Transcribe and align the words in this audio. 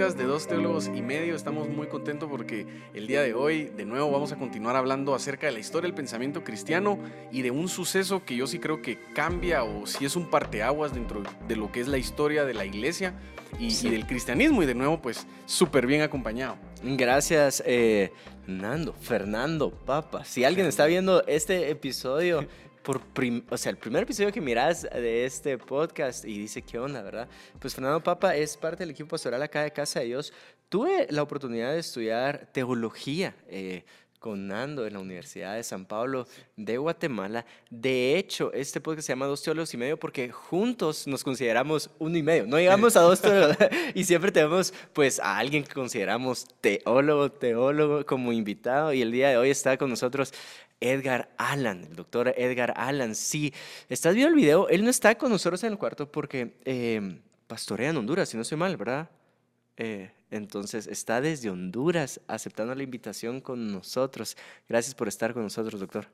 podcast 0.00 0.18
de 0.18 0.24
Dos 0.24 0.46
Teólogos 0.46 0.90
y 0.94 1.02
Medio. 1.02 1.36
Estamos 1.36 1.68
muy 1.68 1.86
contentos 1.86 2.26
porque 2.30 2.66
el 2.94 3.06
día 3.06 3.20
de 3.20 3.34
hoy, 3.34 3.64
de 3.64 3.84
nuevo, 3.84 4.10
vamos 4.10 4.32
a 4.32 4.36
continuar 4.36 4.74
hablando 4.74 5.14
acerca 5.14 5.46
de 5.46 5.52
la 5.52 5.58
historia 5.58 5.88
del 5.88 5.94
pensamiento 5.94 6.42
cristiano 6.42 6.98
y 7.30 7.42
de 7.42 7.50
un 7.50 7.68
suceso 7.68 8.24
que 8.24 8.34
yo 8.34 8.46
sí 8.46 8.58
creo 8.58 8.80
que 8.80 8.98
cambia 9.12 9.62
o 9.62 9.86
si 9.86 10.06
es 10.06 10.16
un 10.16 10.30
parteaguas 10.30 10.94
dentro 10.94 11.22
de 11.46 11.54
lo 11.54 11.70
que 11.70 11.80
es 11.80 11.88
la 11.88 11.98
historia 11.98 12.46
de 12.46 12.54
la 12.54 12.64
iglesia 12.64 13.12
y, 13.58 13.90
del 13.90 14.06
cristianismo. 14.06 14.62
Y 14.62 14.66
de 14.66 14.74
nuevo, 14.74 15.02
pues 15.02 15.26
súper 15.44 15.86
bien 15.86 16.00
acompañado. 16.00 16.56
Gracias, 16.82 17.62
eh, 17.66 18.10
Nando, 18.46 18.94
Fernando, 18.94 19.70
Papa. 19.70 20.24
Si 20.24 20.44
alguien 20.44 20.66
está 20.66 20.86
viendo 20.86 21.26
este 21.26 21.68
episodio 21.68 22.48
por 22.82 23.02
o 23.50 23.56
sea, 23.56 23.70
el 23.70 23.78
primer 23.78 24.02
episodio 24.02 24.32
que 24.32 24.40
miras 24.40 24.82
de 24.82 25.24
este 25.24 25.58
podcast 25.58 26.24
y 26.24 26.38
dice, 26.38 26.62
¿qué 26.62 26.78
onda, 26.78 27.02
verdad? 27.02 27.28
Pues 27.58 27.74
Fernando 27.74 28.02
Papa 28.02 28.34
es 28.36 28.56
parte 28.56 28.82
del 28.82 28.90
equipo 28.90 29.10
pastoral 29.10 29.42
acá 29.42 29.62
de 29.62 29.72
Casa 29.72 30.00
de 30.00 30.06
Dios. 30.06 30.32
Tuve 30.68 31.06
la 31.10 31.22
oportunidad 31.22 31.72
de 31.72 31.80
estudiar 31.80 32.48
teología 32.52 33.34
eh, 33.48 33.84
con 34.20 34.46
Nando 34.46 34.86
en 34.86 34.92
la 34.92 35.00
Universidad 35.00 35.56
de 35.56 35.64
San 35.64 35.86
Pablo 35.86 36.28
de 36.54 36.76
Guatemala. 36.76 37.46
De 37.70 38.18
hecho, 38.18 38.52
este 38.52 38.80
podcast 38.80 39.06
se 39.06 39.12
llama 39.12 39.26
Dos 39.26 39.42
Teólogos 39.42 39.72
y 39.74 39.78
Medio 39.78 39.98
porque 39.98 40.30
juntos 40.30 41.06
nos 41.06 41.24
consideramos 41.24 41.90
uno 41.98 42.16
y 42.16 42.22
medio. 42.22 42.46
No 42.46 42.58
llegamos 42.58 42.96
a 42.96 43.00
dos 43.00 43.20
teólogos 43.20 43.56
y 43.94 44.04
siempre 44.04 44.30
tenemos 44.30 44.72
pues 44.92 45.18
a 45.18 45.38
alguien 45.38 45.64
que 45.64 45.72
consideramos 45.72 46.46
teólogo, 46.60 47.32
teólogo 47.32 48.04
como 48.04 48.32
invitado 48.32 48.92
y 48.92 49.00
el 49.00 49.10
día 49.10 49.30
de 49.30 49.38
hoy 49.38 49.50
está 49.50 49.78
con 49.78 49.88
nosotros 49.88 50.34
Edgar 50.80 51.30
Allan, 51.38 51.84
el 51.84 51.96
doctor 51.96 52.34
Edgar 52.36 52.74
Allan. 52.76 53.14
Sí, 53.14 53.54
estás 53.88 54.14
viendo 54.14 54.28
el 54.28 54.36
video, 54.36 54.68
él 54.68 54.84
no 54.84 54.90
está 54.90 55.16
con 55.16 55.30
nosotros 55.30 55.64
en 55.64 55.72
el 55.72 55.78
cuarto 55.78 56.12
porque 56.12 56.58
eh, 56.66 57.20
pastorea 57.46 57.88
en 57.88 57.96
Honduras, 57.96 58.28
si 58.28 58.36
no 58.36 58.44
soy 58.44 58.58
mal, 58.58 58.76
¿verdad? 58.76 59.08
Eh, 59.78 60.10
entonces 60.30 60.86
está 60.86 61.20
desde 61.20 61.50
Honduras 61.50 62.20
aceptando 62.28 62.74
la 62.74 62.82
invitación 62.82 63.40
con 63.40 63.72
nosotros. 63.72 64.36
Gracias 64.68 64.94
por 64.94 65.08
estar 65.08 65.34
con 65.34 65.42
nosotros, 65.42 65.80
doctor. 65.80 66.06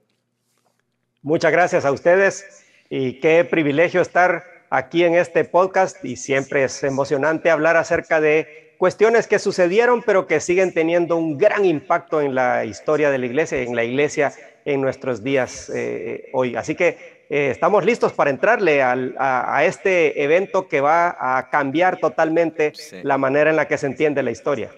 Muchas 1.23 1.53
gracias 1.53 1.85
a 1.85 1.93
ustedes 1.93 2.65
y 2.89 3.21
qué 3.21 3.45
privilegio 3.45 4.01
estar 4.01 4.45
aquí 4.71 5.05
en 5.05 5.15
este 5.15 5.45
podcast 5.45 6.05
y 6.05 6.17
siempre 6.17 6.65
es 6.65 6.83
emocionante 6.83 7.51
hablar 7.51 7.77
acerca 7.77 8.21
de 8.21 8.75
cuestiones 8.79 9.27
que 9.27 9.39
sucedieron 9.39 10.03
pero 10.03 10.27
que 10.27 10.41
siguen 10.41 10.73
teniendo 10.73 11.17
un 11.17 11.39
gran 11.39 11.65
impacto 11.65 12.21
en 12.21 12.35
la 12.35 12.65
historia 12.65 13.11
de 13.11 13.19
la 13.19 13.27
iglesia, 13.27 13.59
en 13.59 13.75
la 13.75 13.85
iglesia 13.85 14.33
en 14.65 14.81
nuestros 14.81 15.23
días 15.23 15.71
eh, 15.75 16.29
hoy. 16.33 16.57
Así 16.57 16.75
que 16.75 17.16
eh, 17.29 17.51
estamos 17.51 17.85
listos 17.85 18.13
para 18.13 18.31
entrarle 18.31 18.83
a, 18.83 19.65
este 19.65 20.23
evento 20.23 20.69
que 20.69 20.81
va 20.81 21.17
a 21.19 21.51
cambiar 21.51 21.99
totalmente 21.99 22.73
la 23.03 23.19
manera 23.19 23.51
en 23.51 23.57
la 23.57 23.67
que 23.69 23.79
se 23.79 23.87
entiende 23.87 24.23
la 24.23 24.31
historia. 24.31 24.73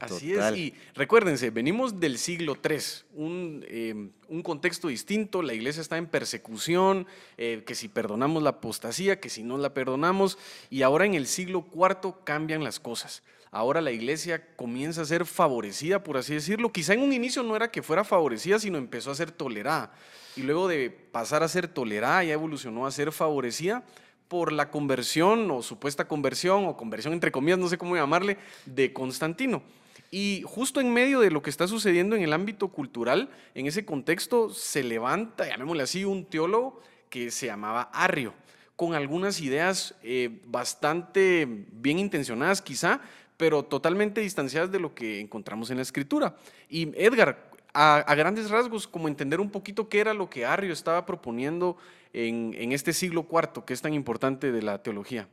Así 0.00 0.34
es, 0.34 0.56
y 0.56 0.74
recuérdense, 0.94 1.48
venimos 1.48 1.98
del 1.98 2.18
siglo 2.18 2.58
III, 2.62 2.78
un, 3.14 3.64
em, 3.68 4.10
un, 4.28 4.42
contexto 4.42 4.88
distinto, 4.88 5.40
la 5.40 5.54
iglesia 5.54 5.80
está 5.80 5.96
en 5.96 6.06
persecución, 6.06 7.06
eh, 7.38 7.62
que 7.64 7.74
si 7.74 7.88
perdonamos 7.88 8.42
la 8.42 8.50
apostasía, 8.50 9.18
que 9.18 9.30
si 9.30 9.42
no 9.42 9.56
la 9.56 9.72
perdonamos, 9.72 10.36
y 10.68 10.82
ahora 10.82 11.06
en 11.06 11.14
el 11.14 11.26
siglo 11.26 11.64
IV 11.72 12.16
cambian 12.24 12.64
las 12.64 12.80
cosas 12.80 13.22
ahora 13.54 13.80
la 13.80 13.92
iglesia 13.92 14.44
comienza 14.56 15.02
a 15.02 15.04
ser 15.04 15.24
favorecida, 15.24 16.02
por 16.02 16.16
así 16.16 16.34
decirlo. 16.34 16.72
Quizá 16.72 16.92
en 16.94 17.02
un 17.02 17.12
inicio 17.12 17.42
no 17.42 17.54
era 17.54 17.70
que 17.70 17.82
fuera 17.82 18.02
favorecida, 18.04 18.58
sino 18.58 18.78
empezó 18.78 19.12
a 19.12 19.14
ser 19.14 19.30
tolerada. 19.30 19.92
Y 20.36 20.42
luego 20.42 20.68
de 20.68 20.90
pasar 20.90 21.42
a 21.42 21.48
ser 21.48 21.68
tolerada, 21.68 22.24
ya 22.24 22.32
evolucionó 22.32 22.86
a 22.86 22.90
ser 22.90 23.12
favorecida 23.12 23.84
por 24.28 24.52
la 24.52 24.70
conversión 24.70 25.50
o 25.50 25.62
supuesta 25.62 26.08
conversión 26.08 26.66
o 26.66 26.76
conversión 26.76 27.12
entre 27.12 27.30
comillas, 27.30 27.58
no 27.58 27.68
sé 27.68 27.78
cómo 27.78 27.94
llamarle, 27.94 28.36
de 28.66 28.92
Constantino. 28.92 29.62
Y 30.10 30.42
justo 30.46 30.80
en 30.80 30.92
medio 30.92 31.20
de 31.20 31.30
lo 31.30 31.42
que 31.42 31.50
está 31.50 31.66
sucediendo 31.66 32.16
en 32.16 32.22
el 32.22 32.32
ámbito 32.32 32.68
cultural, 32.68 33.30
en 33.54 33.66
ese 33.66 33.84
contexto 33.84 34.50
se 34.50 34.82
levanta, 34.82 35.46
llamémosle 35.46 35.82
así, 35.82 36.04
un 36.04 36.24
teólogo 36.24 36.80
que 37.10 37.30
se 37.30 37.46
llamaba 37.46 37.90
Arrio, 37.92 38.32
con 38.76 38.94
algunas 38.94 39.40
ideas 39.40 39.94
eh, 40.02 40.40
bastante 40.46 41.46
bien 41.72 41.98
intencionadas 41.98 42.62
quizá, 42.62 43.00
pero 43.36 43.64
totalmente 43.64 44.20
distanciadas 44.20 44.70
de 44.70 44.80
lo 44.80 44.94
que 44.94 45.20
encontramos 45.20 45.70
en 45.70 45.76
la 45.76 45.82
escritura. 45.82 46.36
Y 46.68 46.90
Edgar, 46.96 47.50
a, 47.74 48.14
grandes 48.14 48.50
rasgos, 48.50 48.86
como 48.86 49.08
entender 49.08 49.40
un 49.40 49.50
poquito 49.50 49.88
qué 49.88 50.00
era 50.00 50.14
lo 50.14 50.30
que 50.30 50.46
Arrio 50.46 50.72
estaba 50.72 51.04
proponiendo 51.04 51.76
en, 52.12 52.72
este 52.72 52.92
siglo 52.92 53.26
IV, 53.30 53.64
que 53.64 53.74
es 53.74 53.82
tan 53.82 53.92
importante 53.92 54.52
de 54.52 54.62
la 54.62 54.82
teología. 54.82 55.28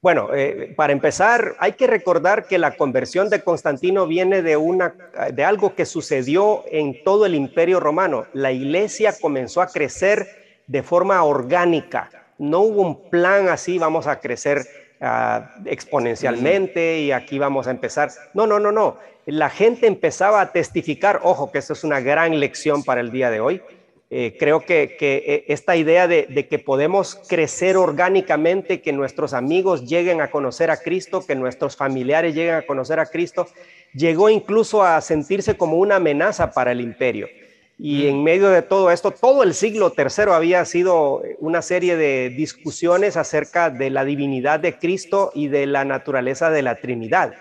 Bueno, 0.00 0.30
eh, 0.34 0.72
para 0.74 0.94
empezar, 0.94 1.56
hay 1.58 1.72
que 1.72 1.86
recordar 1.86 2.46
que 2.46 2.56
la 2.56 2.74
conversión 2.74 3.28
de 3.28 3.44
Constantino 3.44 4.06
viene 4.06 4.40
de, 4.40 4.56
una, 4.56 4.94
de 5.30 5.44
algo 5.44 5.74
que 5.74 5.84
sucedió 5.84 6.64
en 6.70 7.04
todo 7.04 7.26
el 7.26 7.34
imperio 7.34 7.80
romano. 7.80 8.24
La 8.32 8.50
iglesia 8.50 9.14
comenzó 9.20 9.60
a 9.60 9.66
crecer 9.66 10.62
de 10.66 10.82
forma 10.82 11.22
orgánica. 11.22 12.08
No 12.38 12.60
hubo 12.60 12.80
un 12.80 13.10
plan 13.10 13.50
así, 13.50 13.78
vamos 13.78 14.06
a 14.06 14.20
crecer 14.20 14.79
Ah, 15.02 15.54
exponencialmente 15.64 17.00
y 17.00 17.12
aquí 17.12 17.38
vamos 17.38 17.66
a 17.66 17.70
empezar. 17.70 18.10
No, 18.34 18.46
no, 18.46 18.60
no, 18.60 18.70
no. 18.70 18.98
La 19.24 19.48
gente 19.48 19.86
empezaba 19.86 20.42
a 20.42 20.52
testificar, 20.52 21.20
ojo, 21.22 21.50
que 21.50 21.58
eso 21.58 21.72
es 21.72 21.84
una 21.84 22.00
gran 22.00 22.38
lección 22.38 22.84
para 22.84 23.00
el 23.00 23.10
día 23.10 23.30
de 23.30 23.40
hoy. 23.40 23.62
Eh, 24.10 24.36
creo 24.38 24.60
que, 24.66 24.98
eh, 25.00 25.44
esta 25.48 25.76
idea 25.76 26.06
de, 26.06 26.26
de, 26.28 26.48
que 26.48 26.58
podemos 26.58 27.14
crecer 27.28 27.78
orgánicamente, 27.78 28.82
que 28.82 28.92
nuestros 28.92 29.32
amigos 29.32 29.88
lleguen 29.88 30.20
a 30.20 30.30
conocer 30.30 30.70
a 30.70 30.76
Cristo, 30.76 31.24
que 31.24 31.34
nuestros 31.34 31.76
familiares 31.76 32.34
lleguen 32.34 32.56
a 32.56 32.62
conocer 32.62 32.98
a 32.98 33.06
Cristo, 33.06 33.46
llegó 33.94 34.28
incluso 34.28 34.82
a 34.82 35.00
sentirse 35.00 35.56
como 35.56 35.78
una 35.78 35.96
amenaza 35.96 36.50
para 36.52 36.72
el 36.72 36.80
imperio. 36.82 37.28
Y 37.82 38.08
en 38.08 38.22
medio 38.22 38.50
de 38.50 38.60
todo 38.60 38.90
esto, 38.90 39.10
todo 39.10 39.42
el 39.42 39.54
siglo 39.54 39.94
III 39.96 40.32
había 40.32 40.66
sido 40.66 41.22
una 41.38 41.62
serie 41.62 41.96
de 41.96 42.28
discusiones 42.28 43.16
acerca 43.16 43.70
de 43.70 43.88
la 43.88 44.04
divinidad 44.04 44.60
de 44.60 44.78
Cristo 44.78 45.32
y 45.34 45.48
de 45.48 45.66
la 45.66 45.86
naturaleza 45.86 46.50
de 46.50 46.60
la 46.60 46.74
Trinidad. 46.74 47.32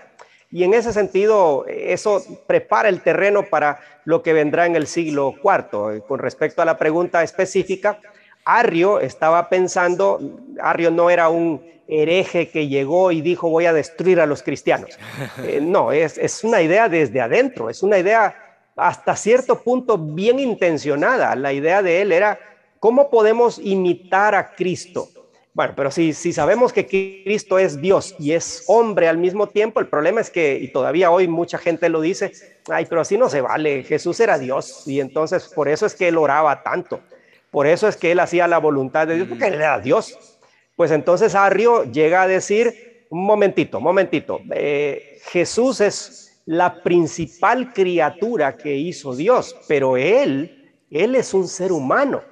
Y 0.50 0.64
en 0.64 0.74
ese 0.74 0.94
sentido, 0.94 1.66
eso 1.68 2.24
prepara 2.48 2.88
el 2.88 3.02
terreno 3.02 3.44
para 3.50 3.82
lo 4.06 4.24
que 4.24 4.32
vendrá 4.32 4.66
en 4.66 4.78
el 4.78 4.88
siglo 4.88 5.36
IV. 5.44 6.06
Con 6.08 6.20
respecto 6.20 6.62
a 6.62 6.66
la 6.66 6.78
pregunta 6.78 7.22
específica, 7.22 8.00
Arrio 8.46 9.02
estaba 9.02 9.50
pensando, 9.50 10.22
Arrio 10.62 10.90
no 10.90 11.10
era 11.10 11.28
un 11.28 11.62
hereje 11.90 12.48
que 12.48 12.70
llegó 12.70 13.12
y 13.12 13.20
dijo 13.20 13.50
voy 13.50 13.66
a 13.66 13.74
destruir 13.74 14.22
a 14.22 14.26
los 14.26 14.42
cristianos. 14.42 14.98
Eh, 15.44 15.60
no, 15.62 15.92
es, 15.92 16.18
es 16.18 16.46
una 16.46 16.62
idea 16.62 16.88
desde 16.88 17.20
adentro, 17.20 17.70
es 17.70 17.84
una 17.84 17.98
idea 17.98 18.49
hasta 18.80 19.16
cierto 19.16 19.62
punto 19.62 19.98
bien 19.98 20.40
intencionada. 20.40 21.36
La 21.36 21.54
idea 21.54 21.82
de 21.82 22.02
él 22.02 22.12
era, 22.12 22.40
¿cómo 22.80 23.10
podemos 23.10 23.60
imitar 23.60 24.36
a 24.36 24.56
Cristo? 24.56 25.10
Bueno, 25.54 25.74
pero 25.76 25.92
si, 25.92 26.14
si 26.14 26.32
sabemos 26.32 26.72
que 26.72 26.88
Cristo 26.88 27.60
es 27.60 27.82
Dios 27.82 28.16
y 28.18 28.32
es 28.32 28.64
hombre 28.68 29.08
al 29.08 29.18
mismo 29.18 29.50
tiempo, 29.50 29.80
el 29.80 29.88
problema 29.88 30.22
es 30.22 30.30
que, 30.30 30.58
y 30.58 30.72
todavía 30.72 31.12
hoy 31.12 31.28
mucha 31.28 31.58
gente 31.58 31.90
lo 31.90 32.02
dice, 32.02 32.32
ay, 32.70 32.86
pero 32.86 33.02
así 33.02 33.18
no 33.18 33.30
se 33.30 33.42
vale, 33.42 33.84
Jesús 33.84 34.20
era 34.20 34.38
Dios 34.38 34.84
y 34.86 35.02
entonces 35.02 35.50
por 35.50 35.68
eso 35.68 35.86
es 35.86 35.96
que 35.96 36.08
él 36.08 36.18
oraba 36.18 36.64
tanto, 36.64 37.02
por 37.52 37.68
eso 37.68 37.88
es 37.88 37.98
que 37.98 38.12
él 38.12 38.20
hacía 38.20 38.48
la 38.48 38.60
voluntad 38.60 39.08
de 39.08 39.16
Dios, 39.16 39.28
porque 39.28 39.48
él 39.48 39.56
era 39.56 39.80
Dios. 39.80 40.40
Pues 40.76 40.92
entonces 40.92 41.36
Arrio 41.36 41.84
llega 41.92 42.22
a 42.22 42.28
decir, 42.28 43.06
un 43.10 43.26
momentito, 43.26 43.80
un 43.80 43.84
momentito, 43.84 44.40
eh, 44.54 45.20
Jesús 45.26 45.82
es 45.82 46.29
la 46.50 46.82
principal 46.82 47.74
criatura 47.74 48.58
que 48.58 48.76
hizo 48.76 49.16
Dios, 49.16 49.56
pero 49.68 49.98
Él, 49.98 50.74
Él 50.90 51.14
es 51.14 51.36
un 51.36 51.48
ser 51.48 51.72
humano. 51.72 52.24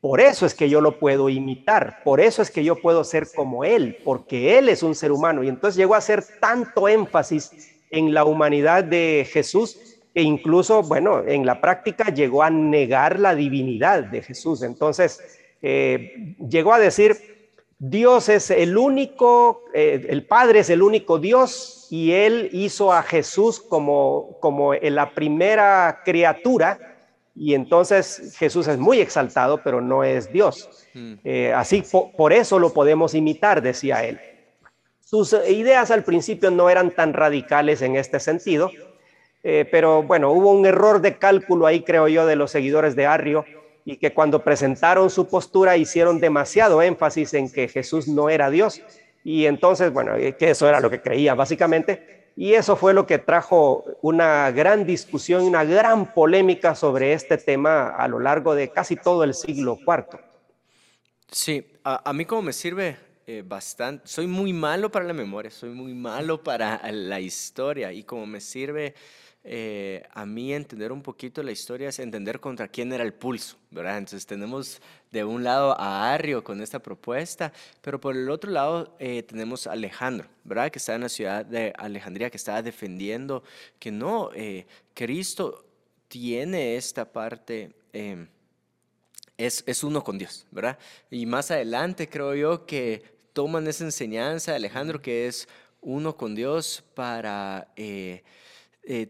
Por 0.00 0.20
eso 0.20 0.46
es 0.46 0.54
que 0.54 0.68
yo 0.68 0.80
lo 0.80 1.00
puedo 1.00 1.28
imitar, 1.28 2.04
por 2.04 2.20
eso 2.20 2.40
es 2.40 2.52
que 2.52 2.62
yo 2.62 2.76
puedo 2.76 3.02
ser 3.02 3.26
como 3.34 3.64
Él, 3.64 3.96
porque 4.04 4.56
Él 4.58 4.68
es 4.68 4.84
un 4.84 4.94
ser 4.94 5.10
humano. 5.10 5.42
Y 5.42 5.48
entonces 5.48 5.76
llegó 5.76 5.96
a 5.96 5.98
hacer 5.98 6.22
tanto 6.38 6.86
énfasis 6.86 7.50
en 7.90 8.14
la 8.14 8.24
humanidad 8.24 8.84
de 8.84 9.26
Jesús 9.28 9.98
que 10.14 10.22
incluso, 10.22 10.84
bueno, 10.84 11.24
en 11.26 11.44
la 11.44 11.60
práctica 11.60 12.14
llegó 12.14 12.44
a 12.44 12.50
negar 12.50 13.18
la 13.18 13.34
divinidad 13.34 14.04
de 14.04 14.22
Jesús. 14.22 14.62
Entonces, 14.62 15.20
eh, 15.62 16.36
llegó 16.48 16.74
a 16.74 16.78
decir, 16.78 17.31
Dios 17.84 18.28
es 18.28 18.52
el 18.52 18.78
único, 18.78 19.64
eh, 19.74 20.06
el 20.08 20.24
Padre 20.24 20.60
es 20.60 20.70
el 20.70 20.82
único 20.82 21.18
Dios 21.18 21.88
y 21.90 22.12
él 22.12 22.48
hizo 22.52 22.92
a 22.92 23.02
Jesús 23.02 23.58
como, 23.58 24.36
como 24.38 24.72
la 24.72 25.10
primera 25.10 26.02
criatura 26.04 26.78
y 27.34 27.54
entonces 27.54 28.36
Jesús 28.38 28.68
es 28.68 28.78
muy 28.78 29.00
exaltado, 29.00 29.60
pero 29.64 29.80
no 29.80 30.04
es 30.04 30.32
Dios. 30.32 30.86
Hmm. 30.94 31.14
Eh, 31.24 31.52
así 31.52 31.82
por 32.16 32.32
eso 32.32 32.60
lo 32.60 32.72
podemos 32.72 33.14
imitar, 33.14 33.60
decía 33.60 34.04
él. 34.04 34.20
Sus 35.00 35.32
ideas 35.48 35.90
al 35.90 36.04
principio 36.04 36.52
no 36.52 36.70
eran 36.70 36.92
tan 36.92 37.12
radicales 37.12 37.82
en 37.82 37.96
este 37.96 38.20
sentido, 38.20 38.70
eh, 39.42 39.66
pero 39.68 40.04
bueno, 40.04 40.30
hubo 40.30 40.52
un 40.52 40.66
error 40.66 41.00
de 41.00 41.18
cálculo 41.18 41.66
ahí, 41.66 41.82
creo 41.82 42.06
yo, 42.06 42.26
de 42.26 42.36
los 42.36 42.52
seguidores 42.52 42.94
de 42.94 43.06
Arrio, 43.06 43.44
y 43.84 43.96
que 43.96 44.12
cuando 44.12 44.44
presentaron 44.44 45.10
su 45.10 45.28
postura 45.28 45.76
hicieron 45.76 46.20
demasiado 46.20 46.82
énfasis 46.82 47.34
en 47.34 47.50
que 47.50 47.68
Jesús 47.68 48.08
no 48.08 48.30
era 48.30 48.50
Dios 48.50 48.80
Y 49.24 49.46
entonces, 49.46 49.92
bueno, 49.92 50.16
eh, 50.16 50.36
que 50.36 50.50
eso 50.50 50.68
era 50.68 50.80
lo 50.80 50.90
que 50.90 51.00
creía 51.00 51.34
básicamente. 51.34 52.22
Y 52.36 52.54
eso 52.54 52.76
fue 52.76 52.94
lo 52.94 53.06
que 53.06 53.18
trajo 53.18 53.84
una 54.00 54.50
gran 54.50 54.86
discusión, 54.86 55.44
una 55.44 55.64
gran 55.64 56.14
polémica 56.14 56.74
sobre 56.74 57.12
este 57.12 57.36
tema 57.36 57.90
a 57.90 58.08
lo 58.08 58.18
largo 58.18 58.54
de 58.54 58.70
casi 58.70 58.96
todo 58.96 59.22
el 59.22 59.34
siglo 59.34 59.78
IV. 59.86 60.18
Sí, 61.30 61.66
a, 61.84 62.12
mí 62.12 62.24
como 62.24 62.42
me 62.42 62.52
sirve 62.52 62.96
eh, 63.26 63.42
bastante, 63.46 64.06
soy 64.06 64.26
muy 64.26 64.52
malo 64.52 64.90
para 64.90 65.04
la 65.04 65.12
memoria, 65.12 65.50
soy 65.50 65.70
muy 65.70 65.94
malo 65.94 66.42
para 66.42 66.80
la 66.90 67.20
historia 67.20 67.92
y 67.92 68.02
como 68.02 68.26
me 68.26 68.40
sirve 68.40 68.94
eh, 69.44 70.06
a 70.12 70.24
mí 70.24 70.54
entender 70.54 70.92
un 70.92 71.02
poquito 71.02 71.42
la 71.42 71.50
historia 71.50 71.88
es 71.88 71.98
entender 71.98 72.38
contra 72.38 72.68
quién 72.68 72.92
era 72.92 73.02
el 73.02 73.12
pulso, 73.12 73.56
¿verdad? 73.72 73.98
Entonces 73.98 74.24
tenemos 74.24 74.80
de 75.10 75.24
un 75.24 75.42
lado 75.42 75.78
a 75.80 76.12
Arrio 76.12 76.44
con 76.44 76.60
esta 76.60 76.78
propuesta, 76.78 77.52
pero 77.80 78.00
por 78.00 78.16
el 78.16 78.30
otro 78.30 78.52
lado 78.52 78.94
eh, 79.00 79.24
tenemos 79.24 79.66
a 79.66 79.72
Alejandro, 79.72 80.28
¿verdad? 80.44 80.70
Que 80.70 80.78
está 80.78 80.94
en 80.94 81.00
la 81.00 81.08
ciudad 81.08 81.44
de 81.44 81.72
Alejandría, 81.76 82.30
que 82.30 82.36
estaba 82.36 82.62
defendiendo 82.62 83.42
que 83.80 83.90
no, 83.90 84.30
eh, 84.34 84.66
Cristo 84.94 85.64
tiene 86.08 86.76
esta 86.76 87.10
parte... 87.12 87.74
Em, 87.92 88.28
es, 89.38 89.64
es, 89.66 89.82
uno 89.82 90.04
con 90.04 90.18
Dios, 90.18 90.46
¿verdad? 90.52 90.78
Y 91.10 91.26
más 91.26 91.50
adelante 91.50 92.08
creo 92.08 92.34
yo 92.34 92.64
que 92.64 93.02
toman 93.32 93.66
esa 93.66 93.82
enseñanza 93.82 94.52
de 94.52 94.58
Alejandro 94.58 95.02
que 95.02 95.26
es 95.26 95.48
uno 95.80 96.16
con 96.16 96.34
Dios 96.34 96.84
para 96.94 97.72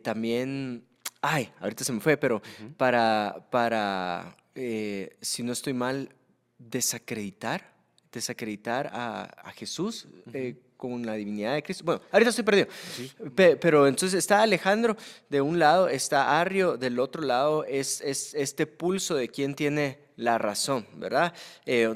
también, 0.03 0.85
ay, 1.21 1.51
ahorita 1.61 1.85
se 1.85 1.93
me 1.93 2.01
fue, 2.01 2.17
pero 2.17 2.43
para, 2.77 3.47
para 3.51 4.37
eh, 4.55 5.17
si 5.21 5.43
no 5.43 5.53
estoy 5.53 5.73
mal, 5.73 6.11
desacreditar, 6.59 7.73
desacreditar 8.13 8.91
a, 8.93 9.53
Jesús. 9.57 10.07
Eh, 10.33 10.57
con 10.77 11.07
la 11.07 11.15
divinidad 11.15 11.55
de 11.55 11.63
Cristo. 11.63 11.85
Bueno, 11.85 12.03
ahorita 12.11 12.31
estoy 12.31 12.45
perdido. 12.45 12.67
pero 13.37 13.87
entonces 13.87 14.19
está 14.19 14.43
Alejandro 14.43 14.97
de 15.29 15.41
un 15.41 15.61
lado, 15.61 15.89
está 15.89 16.41
Arrio 16.41 16.77
del 16.77 16.99
otro 16.99 17.23
lado, 17.23 17.65
es, 17.65 18.01
es 18.01 18.35
este 18.35 18.67
pulso 18.67 19.15
de 19.15 19.29
quién 19.29 19.55
tiene 19.55 20.01
la 20.17 20.39
razón, 20.39 20.85
¿verdad? 20.97 21.33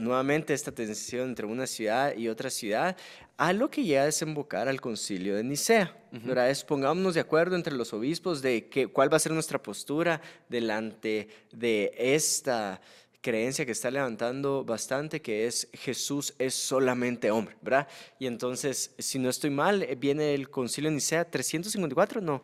nuevamente 0.01 0.55
esta 0.55 0.71
tensión 0.71 1.31
entre 1.31 1.47
una 1.47 1.67
ciudad 1.67 2.17
y 2.17 2.29
otra 2.29 2.49
ciudad 2.49 2.97
a 3.37 3.53
lo 3.53 3.71
que 3.71 3.85
ya 3.85 4.03
a 4.03 4.07
desembocar 4.07 4.69
al 4.69 4.81
concilio 4.81 5.37
de 5.37 5.45
Nicea. 5.45 5.97
¿verdad? 6.11 6.49
Es 6.49 6.65
pongámonos 6.65 7.15
de 7.15 7.21
acuerdo 7.21 7.57
entre 7.57 7.75
los 7.75 7.93
obispos 7.93 8.41
de 8.41 8.69
que, 8.69 8.87
cuál 8.87 9.13
va 9.13 9.19
a 9.19 9.21
ser 9.21 9.33
nuestra 9.33 9.63
postura 9.63 10.23
delante 10.49 11.29
de 11.53 11.93
esta 11.99 12.81
creencia 13.21 13.67
que 13.67 13.73
está 13.73 13.91
levantando 13.91 14.65
bastante, 14.65 15.21
que 15.21 15.47
es 15.47 15.69
Jesús 15.73 16.33
es 16.39 16.55
solamente 16.55 17.31
hombre, 17.31 17.57
¿verdad? 17.61 17.89
Y 18.19 18.27
entonces, 18.27 18.95
si 18.99 19.19
no 19.19 19.29
estoy 19.29 19.51
mal, 19.51 19.83
eh, 19.83 19.97
viene 19.97 20.33
el 20.33 20.49
concilio 20.49 20.91
de 20.91 20.95
Nicea 20.95 21.29
354, 21.29 22.21
no. 22.21 22.43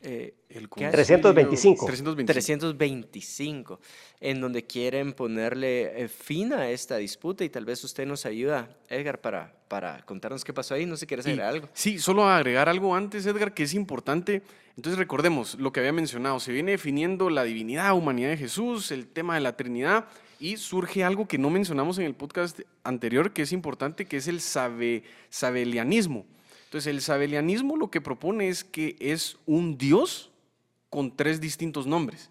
Eh, 0.00 0.34
el 0.48 0.68
325. 0.68 1.86
325. 1.86 3.80
en 4.20 4.40
donde 4.40 4.64
quieren 4.64 5.12
ponerle 5.12 6.04
eh, 6.04 6.08
fin 6.08 6.52
a 6.52 6.70
esta 6.70 6.96
disputa 6.98 7.44
y 7.44 7.48
tal 7.48 7.64
vez 7.64 7.82
usted 7.82 8.06
nos 8.06 8.24
ayuda, 8.24 8.70
Edgar, 8.88 9.20
para, 9.20 9.52
para 9.66 10.02
contarnos 10.02 10.44
qué 10.44 10.52
pasó 10.52 10.74
ahí. 10.74 10.86
No 10.86 10.96
sé 10.96 11.00
si 11.00 11.06
quieres 11.06 11.26
agregar 11.26 11.48
algo. 11.48 11.68
Sí, 11.72 11.98
solo 11.98 12.28
agregar 12.28 12.68
algo 12.68 12.94
antes, 12.94 13.26
Edgar, 13.26 13.54
que 13.54 13.64
es 13.64 13.74
importante. 13.74 14.42
Entonces 14.76 14.98
recordemos 14.98 15.56
lo 15.58 15.72
que 15.72 15.80
había 15.80 15.92
mencionado. 15.92 16.38
Se 16.38 16.52
viene 16.52 16.70
definiendo 16.72 17.28
la 17.30 17.42
divinidad, 17.42 17.92
humanidad 17.94 18.30
de 18.30 18.36
Jesús, 18.36 18.92
el 18.92 19.08
tema 19.08 19.34
de 19.34 19.40
la 19.40 19.56
Trinidad 19.56 20.06
y 20.40 20.56
surge 20.56 21.02
algo 21.02 21.26
que 21.26 21.38
no 21.38 21.50
mencionamos 21.50 21.98
en 21.98 22.04
el 22.04 22.14
podcast 22.14 22.60
anterior, 22.84 23.32
que 23.32 23.42
es 23.42 23.52
importante, 23.52 24.06
que 24.06 24.18
es 24.18 24.28
el 24.28 24.40
sabe, 24.40 25.02
sabelianismo. 25.30 26.24
Entonces, 26.68 26.88
el 26.88 27.00
sabelianismo 27.00 27.78
lo 27.78 27.90
que 27.90 28.02
propone 28.02 28.50
es 28.50 28.62
que 28.62 28.94
es 29.00 29.38
un 29.46 29.78
Dios 29.78 30.30
con 30.90 31.16
tres 31.16 31.40
distintos 31.40 31.86
nombres. 31.86 32.28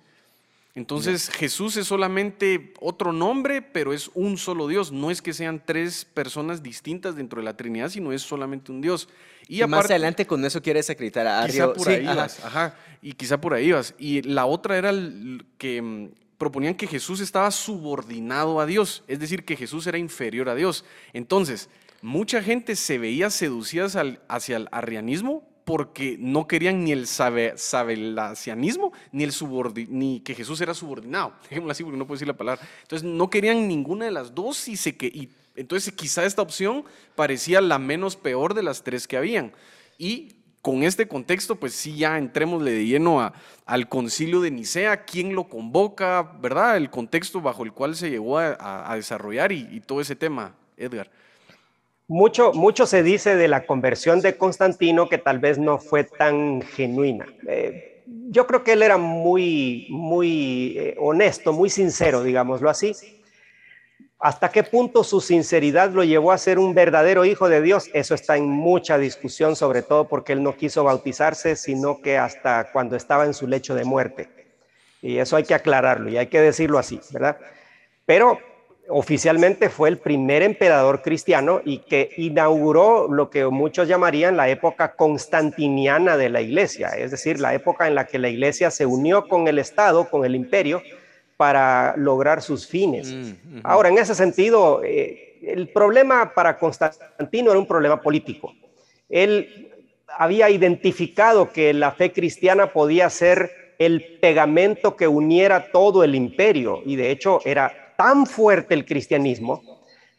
Entonces, 0.75 1.31
Jesús 1.31 1.75
es 1.75 1.87
solamente 1.87 2.71
otro 2.79 3.11
nombre, 3.11 3.63
pero 3.63 3.93
es 3.93 4.11
un 4.13 4.37
solo 4.37 4.67
Dios. 4.67 4.91
No 4.91 5.09
es 5.09 5.23
que 5.23 5.33
sean 5.33 5.59
tres 5.65 6.05
personas 6.05 6.61
distintas 6.61 7.15
dentro 7.15 7.41
de 7.41 7.45
la 7.45 7.57
Trinidad, 7.57 7.89
sino 7.89 8.13
es 8.13 8.21
solamente 8.21 8.71
un 8.71 8.79
Dios. 8.79 9.09
Y, 9.47 9.63
más 9.63 9.85
adelante 9.85 10.27
con 10.27 10.45
eso 10.45 10.61
quieres 10.61 10.87
acreditar 10.91 11.25
a 11.25 11.41
Arrio. 11.41 11.73
Quizá 11.73 11.83
por 11.83 11.89
ahí 11.89 12.05
vas, 12.05 12.45
ajá. 12.45 12.75
Y 13.01 13.13
quizá 13.13 13.41
por 13.41 13.55
ahí 13.55 13.71
vas. 13.71 13.95
Y 13.97 14.21
la 14.21 14.45
otra 14.45 14.77
era 14.77 14.93
que 15.57 15.81
mm, 15.81 16.09
proponían 16.37 16.75
que 16.75 16.85
Jesús 16.85 17.21
estaba 17.21 17.49
subordinado 17.49 18.59
a 18.59 18.67
Dios, 18.67 19.03
es 19.07 19.19
decir, 19.19 19.45
que 19.45 19.55
Jesús 19.55 19.87
era 19.87 19.97
inferior 19.97 20.47
a 20.47 20.53
Dios. 20.53 20.85
Entonces, 21.11 21.69
mucha 22.01 22.41
gente 22.41 22.75
se 22.75 22.97
veía 22.97 23.29
seducida 23.29 23.87
hacia 24.27 24.57
el 24.57 24.67
arrianismo 24.71 25.43
porque 25.67 26.15
no 26.17 26.47
querían 26.47 26.85
ni 26.85 26.93
el 26.93 27.07
sabelacianismo 27.07 28.93
ni, 29.11 29.25
el 29.25 29.33
ni 29.89 30.21
que 30.21 30.33
Jesús 30.33 30.61
era 30.61 30.73
subordinado. 30.73 31.33
Dejémoslo 31.49 31.71
así 31.73 31.83
porque 31.83 31.97
no 31.97 32.07
puedo 32.07 32.15
decir 32.15 32.27
la 32.27 32.37
palabra. 32.37 32.65
Entonces 32.83 33.05
no 33.05 33.29
querían 33.29 33.67
ninguna 33.67 34.05
de 34.05 34.11
las 34.11 34.33
dos 34.33 34.65
y, 34.69 34.79
entonces 35.55 35.93
quizá 35.93 36.23
esta 36.23 36.41
opción 36.41 36.85
parecía 37.15 37.59
la 37.59 37.79
menos 37.79 38.15
peor 38.15 38.53
de 38.53 38.63
las 38.63 38.83
tres 38.83 39.07
que 39.07 39.17
habían. 39.17 39.51
Y 39.97 40.35
con 40.61 40.83
este 40.83 41.09
contexto, 41.09 41.57
pues 41.57 41.73
sí, 41.73 41.97
ya 41.97 42.17
entrémosle 42.17 42.71
de 42.71 42.85
lleno 42.85 43.33
al 43.65 43.89
concilio 43.89 44.39
de 44.39 44.51
Nicea, 44.51 45.03
quién 45.03 45.35
lo 45.35 45.49
convoca, 45.49 46.21
¿verdad? 46.41 46.77
El 46.77 46.89
contexto 46.89 47.41
bajo 47.41 47.63
el 47.63 47.73
cual 47.73 47.93
se 47.95 48.09
llegó 48.09 48.37
a, 48.37 48.93
desarrollar 48.95 49.51
y 49.51 49.81
todo 49.81 49.99
ese 49.99 50.15
tema, 50.15 50.55
Edgar. 50.77 51.11
Mucho, 52.09 52.53
mucho 52.53 52.85
se 52.85 53.03
dice 53.03 53.35
de 53.35 53.49
la 53.49 53.65
conversión 53.65 54.21
de 54.21 54.37
Constantino 54.37 55.09
que 55.09 55.17
tal 55.17 55.39
vez 55.39 55.57
no 55.57 55.77
fue 55.77 56.05
tan 56.05 56.61
genuina. 56.61 57.25
Eh, 57.47 58.03
yo 58.29 58.47
creo 58.47 58.63
que 58.63 58.73
él 58.73 58.83
era 58.83 58.97
muy, 58.97 59.87
muy 59.89 60.77
eh, 60.77 60.95
honesto, 60.99 61.51
muy 61.51 61.69
sincero, 61.69 62.23
digámoslo 62.23 62.69
así. 62.69 62.93
¿Hasta 64.19 64.49
qué 64.49 64.63
punto 64.63 65.03
su 65.03 65.19
sinceridad 65.19 65.91
lo 65.91 66.03
llevó 66.03 66.31
a 66.31 66.37
ser 66.37 66.59
un 66.59 66.73
verdadero 66.73 67.25
hijo 67.25 67.49
de 67.49 67.61
Dios? 67.61 67.89
Eso 67.93 68.15
está 68.15 68.37
en 68.37 68.49
mucha 68.49 68.97
discusión, 68.97 69.55
sobre 69.57 69.83
todo 69.83 70.07
porque 70.07 70.33
él 70.33 70.41
no 70.41 70.55
quiso 70.55 70.85
bautizarse, 70.85 71.55
sino 71.57 72.01
que 72.01 72.17
hasta 72.17 72.71
cuando 72.71 72.95
estaba 72.95 73.25
en 73.25 73.33
su 73.33 73.47
lecho 73.47 73.75
de 73.75 73.83
muerte. 73.83 74.29
Y 75.01 75.17
eso 75.17 75.35
hay 75.35 75.43
que 75.43 75.53
aclararlo 75.53 76.09
y 76.09 76.17
hay 76.17 76.27
que 76.27 76.41
decirlo 76.41 76.79
así, 76.79 76.99
¿verdad? 77.11 77.37
Pero 78.05 78.39
oficialmente 78.89 79.69
fue 79.69 79.89
el 79.89 79.97
primer 79.97 80.43
emperador 80.43 81.01
cristiano 81.01 81.61
y 81.63 81.79
que 81.79 82.09
inauguró 82.17 83.07
lo 83.11 83.29
que 83.29 83.45
muchos 83.45 83.87
llamarían 83.87 84.37
la 84.37 84.49
época 84.49 84.93
constantiniana 84.93 86.17
de 86.17 86.29
la 86.29 86.41
iglesia, 86.41 86.89
es 86.89 87.11
decir, 87.11 87.39
la 87.39 87.53
época 87.53 87.87
en 87.87 87.95
la 87.95 88.07
que 88.07 88.19
la 88.19 88.29
iglesia 88.29 88.71
se 88.71 88.85
unió 88.85 89.27
con 89.27 89.47
el 89.47 89.59
Estado, 89.59 90.09
con 90.09 90.25
el 90.25 90.35
imperio, 90.35 90.81
para 91.35 91.95
lograr 91.97 92.41
sus 92.41 92.67
fines. 92.67 93.13
Mm, 93.13 93.59
Ahora, 93.63 93.89
en 93.89 93.97
ese 93.97 94.15
sentido, 94.15 94.81
eh, 94.83 95.37
el 95.43 95.69
problema 95.69 96.33
para 96.33 96.57
Constantino 96.57 97.51
era 97.51 97.59
un 97.59 97.67
problema 97.67 98.01
político. 98.01 98.53
Él 99.07 99.71
había 100.17 100.49
identificado 100.49 101.51
que 101.51 101.73
la 101.73 101.91
fe 101.91 102.11
cristiana 102.11 102.73
podía 102.73 103.09
ser 103.09 103.51
el 103.77 104.17
pegamento 104.19 104.95
que 104.95 105.07
uniera 105.07 105.71
todo 105.71 106.03
el 106.03 106.15
imperio 106.15 106.81
y 106.83 106.95
de 106.95 107.11
hecho 107.11 107.39
era 107.45 107.86
tan 107.97 108.25
fuerte 108.25 108.73
el 108.73 108.85
cristianismo, 108.85 109.61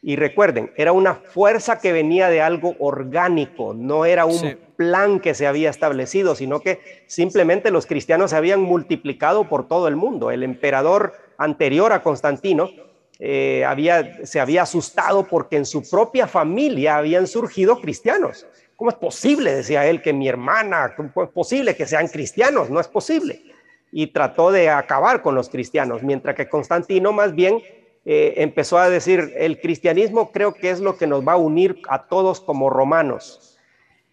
y 0.01 0.17
recuerden, 0.17 0.71
era 0.77 0.93
una 0.93 1.15
fuerza 1.15 1.79
que 1.81 1.93
venía 1.93 2.29
de 2.29 2.41
algo 2.41 2.77
orgánico, 2.79 3.75
no 3.75 4.05
era 4.05 4.27
un 4.27 4.57
plan 4.77 5.19
que 5.19 5.35
se 5.35 5.47
había 5.47 5.71
establecido, 5.71 6.37
sino 6.37 6.61
que 6.61 6.81
simplemente 7.09 7.73
los 7.73 7.87
cristianos 7.87 8.31
se 8.31 8.37
habían 8.37 8.61
multiplicado 8.61 9.49
por 9.49 9.67
todo 9.67 9.89
el 9.89 9.97
mundo. 9.97 10.31
El 10.31 10.45
emperador 10.45 11.15
anterior 11.37 11.93
a 11.93 12.03
Constantino 12.05 12.71
eh, 13.19 13.65
había, 13.65 14.25
se 14.25 14.39
había 14.39 14.63
asustado 14.63 15.27
porque 15.27 15.57
en 15.57 15.67
su 15.67 15.89
propia 15.89 16.29
familia 16.29 16.97
habían 16.97 17.27
surgido 17.27 17.81
cristianos. 17.81 18.47
¿Cómo 18.77 18.91
es 18.91 18.97
posible, 18.97 19.53
decía 19.53 19.85
él, 19.87 20.01
que 20.01 20.13
mi 20.13 20.29
hermana, 20.29 20.95
cómo 20.97 21.25
es 21.25 21.31
posible 21.31 21.75
que 21.75 21.87
sean 21.87 22.07
cristianos? 22.07 22.71
No 22.71 22.79
es 22.79 22.87
posible 22.87 23.48
y 23.93 24.09
trató 24.09 24.51
de 24.51 24.71
acabar 24.71 25.23
con 25.23 25.35
los 25.35 25.49
cristianos, 25.49 26.03
mientras 26.03 26.37
que 26.37 26.49
Constantino 26.49 27.13
más 27.13 27.35
bien 27.35 27.63
eh, 28.05 28.35
empezó 28.43 28.79
a 28.79 28.91
decir, 28.91 29.33
el 29.37 29.61
cristianismo 29.61 30.33
creo 30.33 30.55
que 30.55 30.71
es 30.71 30.81
lo 30.81 30.97
que 30.97 31.07
nos 31.07 31.27
va 31.27 31.33
a 31.33 31.37
unir 31.37 31.81
a 31.89 32.07
todos 32.07 32.41
como 32.41 32.71
romanos. 32.71 33.59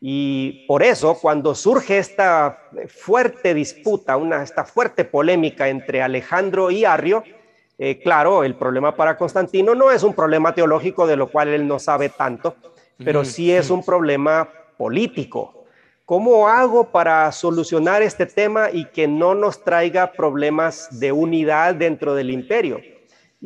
Y 0.02 0.66
por 0.68 0.84
eso, 0.84 1.18
cuando 1.22 1.56
surge 1.56 1.98
esta 1.98 2.60
fuerte 2.88 3.54
disputa, 3.54 4.18
una, 4.18 4.44
esta 4.44 4.66
fuerte 4.66 5.06
polémica 5.06 5.70
entre 5.70 6.02
Alejandro 6.02 6.70
y 6.70 6.86
Arrio, 6.86 7.24
eh, 7.78 8.00
claro, 8.02 8.44
el 8.44 8.56
problema 8.56 8.96
para 8.96 9.18
Constantino 9.18 9.76
no 9.76 9.92
es 9.92 10.04
un 10.04 10.14
problema 10.14 10.54
teológico 10.54 11.08
de 11.08 11.18
lo 11.18 11.28
cual 11.28 11.50
él 11.50 11.68
no 11.68 11.80
sabe 11.80 12.10
tanto, 12.10 12.56
pero 13.04 13.26
sí 13.26 13.52
es 13.52 13.70
un 13.70 13.84
problema 13.84 14.48
político. 14.78 15.65
¿Cómo 16.06 16.48
hago 16.48 16.92
para 16.92 17.32
solucionar 17.32 18.02
este 18.02 18.26
tema 18.26 18.70
y 18.72 18.86
que 18.86 19.08
no 19.08 19.36
nos 19.36 19.64
traiga 19.64 20.12
problemas 20.12 21.00
de 21.00 21.12
unidad 21.12 21.76
dentro 21.76 22.14
del 22.14 22.30
imperio? 22.30 22.80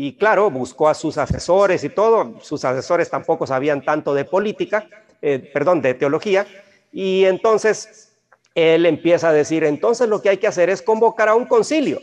y 0.01 0.13
claro, 0.13 0.49
buscó 0.49 0.87
a 0.87 0.93
sus 0.93 1.17
asesores 1.17 1.83
y 1.83 1.89
todo. 1.89 2.35
Sus 2.41 2.63
asesores 2.63 3.09
tampoco 3.09 3.45
sabían 3.45 3.83
tanto 3.83 4.13
de 4.13 4.23
política, 4.23 4.87
eh, 5.21 5.39
perdón, 5.53 5.81
de 5.81 5.93
teología. 5.93 6.47
Y 6.93 7.25
entonces 7.25 8.13
él 8.55 8.85
empieza 8.85 9.27
a 9.27 9.33
decir, 9.33 9.65
entonces 9.65 10.07
lo 10.07 10.21
que 10.21 10.29
hay 10.29 10.37
que 10.37 10.47
hacer 10.47 10.69
es 10.69 10.81
convocar 10.81 11.27
a 11.27 11.35
un 11.35 11.43
concilio. 11.43 11.99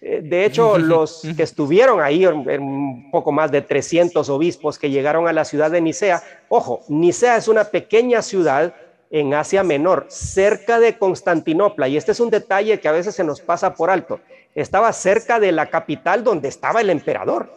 Eh, 0.00 0.20
de 0.20 0.44
hecho, 0.44 0.78
los 0.78 1.22
que 1.36 1.44
estuvieron 1.44 2.00
ahí, 2.00 2.26
un 2.26 3.08
poco 3.12 3.30
más 3.30 3.52
de 3.52 3.62
300 3.62 4.28
obispos 4.28 4.76
que 4.76 4.90
llegaron 4.90 5.28
a 5.28 5.32
la 5.32 5.44
ciudad 5.44 5.70
de 5.70 5.80
Nicea, 5.80 6.20
ojo, 6.48 6.80
Nicea 6.88 7.36
es 7.36 7.46
una 7.46 7.62
pequeña 7.62 8.20
ciudad 8.20 8.74
en 9.12 9.34
Asia 9.34 9.62
Menor, 9.62 10.06
cerca 10.08 10.80
de 10.80 10.96
Constantinopla, 10.96 11.86
y 11.86 11.98
este 11.98 12.12
es 12.12 12.20
un 12.20 12.30
detalle 12.30 12.80
que 12.80 12.88
a 12.88 12.92
veces 12.92 13.14
se 13.14 13.22
nos 13.22 13.42
pasa 13.42 13.74
por 13.74 13.90
alto. 13.90 14.20
Estaba 14.54 14.90
cerca 14.94 15.38
de 15.38 15.52
la 15.52 15.66
capital 15.66 16.24
donde 16.24 16.48
estaba 16.48 16.80
el 16.80 16.88
emperador. 16.88 17.52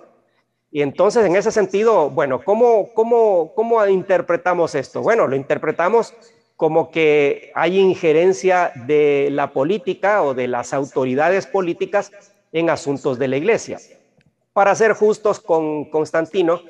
Y 0.69 0.81
entonces, 0.81 1.25
en 1.25 1.37
ese 1.37 1.53
sentido, 1.53 2.09
bueno, 2.09 2.41
¿cómo, 2.43 2.89
cómo, 2.93 3.53
cómo 3.55 3.85
interpretamos 3.87 4.75
esto? 4.75 5.01
Bueno, 5.01 5.27
lo 5.27 5.37
interpretamos 5.37 6.13
como 6.57 6.91
que 6.91 7.53
hay 7.55 7.79
injerencia 7.79 8.73
de 8.85 9.29
la 9.31 9.53
política 9.53 10.23
o 10.23 10.33
de 10.33 10.49
las 10.49 10.73
autoridades 10.73 11.47
políticas 11.47 12.11
en 12.51 12.69
asuntos 12.69 13.17
de 13.17 13.29
la 13.29 13.37
iglesia. 13.37 13.79
Para 14.51 14.75
ser 14.75 14.91
justos 14.91 15.39
con 15.39 15.85
Constantino, 15.85 16.61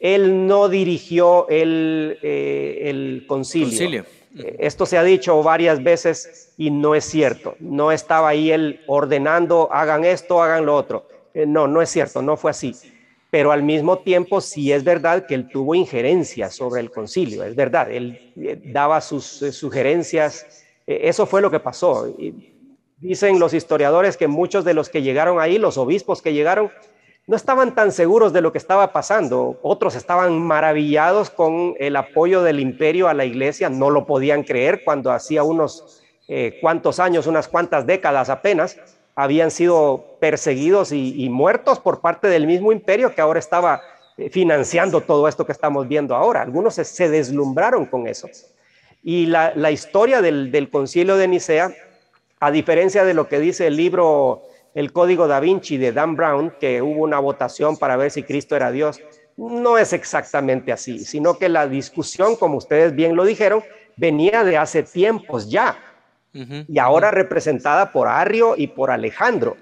él 0.00 0.48
no 0.48 0.68
dirigió 0.68 1.48
el, 1.48 2.18
eh, 2.20 2.82
el 2.90 3.24
concilio. 3.28 4.02
Eh, 4.02 4.04
esto 4.34 4.86
se 4.86 4.98
ha 4.98 5.04
dicho 5.04 5.42
varias 5.42 5.82
veces 5.82 6.52
y 6.56 6.70
no 6.70 6.94
es 6.94 7.04
cierto. 7.04 7.54
No 7.60 7.92
estaba 7.92 8.28
ahí 8.28 8.50
él 8.50 8.80
ordenando, 8.86 9.68
hagan 9.72 10.04
esto, 10.04 10.42
hagan 10.42 10.66
lo 10.66 10.74
otro. 10.74 11.06
Eh, 11.34 11.46
no, 11.46 11.68
no 11.68 11.82
es 11.82 11.90
cierto, 11.90 12.22
no 12.22 12.36
fue 12.36 12.50
así. 12.50 12.74
Pero 13.30 13.52
al 13.52 13.62
mismo 13.62 13.98
tiempo 13.98 14.40
sí 14.40 14.72
es 14.72 14.84
verdad 14.84 15.26
que 15.26 15.34
él 15.34 15.48
tuvo 15.48 15.74
injerencia 15.74 16.50
sobre 16.50 16.80
el 16.80 16.90
concilio, 16.90 17.42
es 17.42 17.56
verdad, 17.56 17.90
él 17.90 18.32
daba 18.66 19.00
sus 19.00 19.24
sugerencias, 19.24 20.64
eso 20.86 21.26
fue 21.26 21.42
lo 21.42 21.50
que 21.50 21.58
pasó. 21.58 22.14
Dicen 22.98 23.40
los 23.40 23.52
historiadores 23.52 24.16
que 24.16 24.28
muchos 24.28 24.64
de 24.64 24.72
los 24.74 24.88
que 24.88 25.02
llegaron 25.02 25.40
ahí, 25.40 25.58
los 25.58 25.78
obispos 25.78 26.22
que 26.22 26.32
llegaron, 26.32 26.70
no 27.26 27.36
estaban 27.36 27.74
tan 27.74 27.90
seguros 27.90 28.32
de 28.32 28.42
lo 28.42 28.52
que 28.52 28.58
estaba 28.58 28.92
pasando. 28.92 29.58
Otros 29.62 29.94
estaban 29.94 30.40
maravillados 30.40 31.30
con 31.30 31.74
el 31.78 31.96
apoyo 31.96 32.42
del 32.42 32.60
imperio 32.60 33.08
a 33.08 33.14
la 33.14 33.24
iglesia, 33.24 33.70
no 33.70 33.90
lo 33.90 34.06
podían 34.06 34.42
creer 34.42 34.84
cuando 34.84 35.10
hacía 35.10 35.42
unos 35.42 36.02
eh, 36.28 36.58
cuantos 36.60 37.00
años, 37.00 37.26
unas 37.26 37.48
cuantas 37.48 37.86
décadas 37.86 38.28
apenas, 38.28 38.78
habían 39.14 39.50
sido 39.50 40.16
perseguidos 40.20 40.90
y, 40.92 41.28
muertos 41.30 41.78
por 41.78 42.00
parte 42.00 42.28
del 42.28 42.46
mismo 42.46 42.72
imperio 42.72 43.14
que 43.14 43.20
ahora 43.20 43.38
estaba 43.38 43.80
eh, 44.16 44.28
financiando 44.28 45.00
todo 45.00 45.28
esto 45.28 45.46
que 45.46 45.52
estamos 45.52 45.86
viendo 45.86 46.14
ahora. 46.16 46.42
Algunos 46.42 46.74
se, 46.74 47.08
deslumbraron 47.08 47.86
con 47.86 48.08
eso. 48.08 48.28
Y 49.02 49.26
la, 49.26 49.70
historia 49.70 50.20
del, 50.20 50.50
del 50.50 50.68
concilio 50.68 51.16
de 51.16 51.28
Nicea 51.28 51.72
a 52.40 52.50
diferencia 52.50 53.04
de 53.04 53.14
lo 53.14 53.28
que 53.28 53.38
dice 53.38 53.68
el 53.68 53.76
libro 53.76 54.42
El 54.74 54.92
Código 54.92 55.28
da 55.28 55.40
Vinci 55.40 55.76
de 55.76 55.92
Dan 55.92 56.16
Brown, 56.16 56.52
que 56.58 56.82
hubo 56.82 57.02
una 57.02 57.20
votación 57.20 57.76
para 57.76 57.96
ver 57.96 58.10
si 58.10 58.24
Cristo 58.24 58.56
era 58.56 58.72
Dios, 58.72 59.00
no 59.36 59.78
es 59.78 59.92
exactamente 59.92 60.72
así, 60.72 61.00
sino 61.00 61.38
que 61.38 61.48
la 61.48 61.66
discusión, 61.66 62.36
como 62.36 62.58
ustedes 62.58 62.94
bien 62.94 63.16
lo 63.16 63.24
dijeron, 63.24 63.62
venía 63.96 64.44
de 64.44 64.56
hace 64.56 64.82
tiempos 64.82 65.48
ya, 65.48 65.78
y 66.32 66.78
ahora 66.80 67.12
representada 67.12 67.92
por 67.92 68.08
Arrio 68.08 68.54
y 68.56 68.66
por 68.66 68.90
Alejandro. 68.90 69.56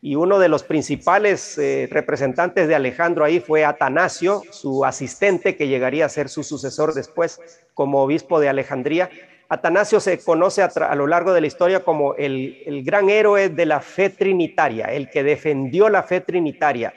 Y 0.00 0.14
uno 0.14 0.38
de 0.38 0.48
los 0.48 0.62
principales 0.62 1.58
eh, 1.58 1.88
representantes 1.90 2.68
de 2.68 2.74
Alejandro 2.76 3.24
ahí 3.24 3.40
fue 3.40 3.64
Atanasio, 3.64 4.42
su 4.50 4.84
asistente, 4.84 5.56
que 5.56 5.68
llegaría 5.68 6.06
a 6.06 6.08
ser 6.08 6.28
su 6.28 6.44
sucesor 6.44 6.94
después 6.94 7.40
como 7.74 8.02
obispo 8.02 8.40
de 8.40 8.48
Alejandría. 8.48 9.10
Atanasio 9.52 10.00
se 10.00 10.18
conoce 10.18 10.62
a, 10.62 10.94
lo 10.94 11.06
largo 11.06 11.34
de 11.34 11.42
la 11.42 11.46
historia 11.46 11.80
como 11.80 12.14
el, 12.14 12.82
gran 12.86 13.10
héroe 13.10 13.50
de 13.50 13.66
la 13.66 13.80
fe 13.80 14.08
trinitaria, 14.08 14.86
el 14.86 15.10
que 15.10 15.22
defendió 15.22 15.90
la 15.90 16.02
fe 16.04 16.22
trinitaria, 16.22 16.94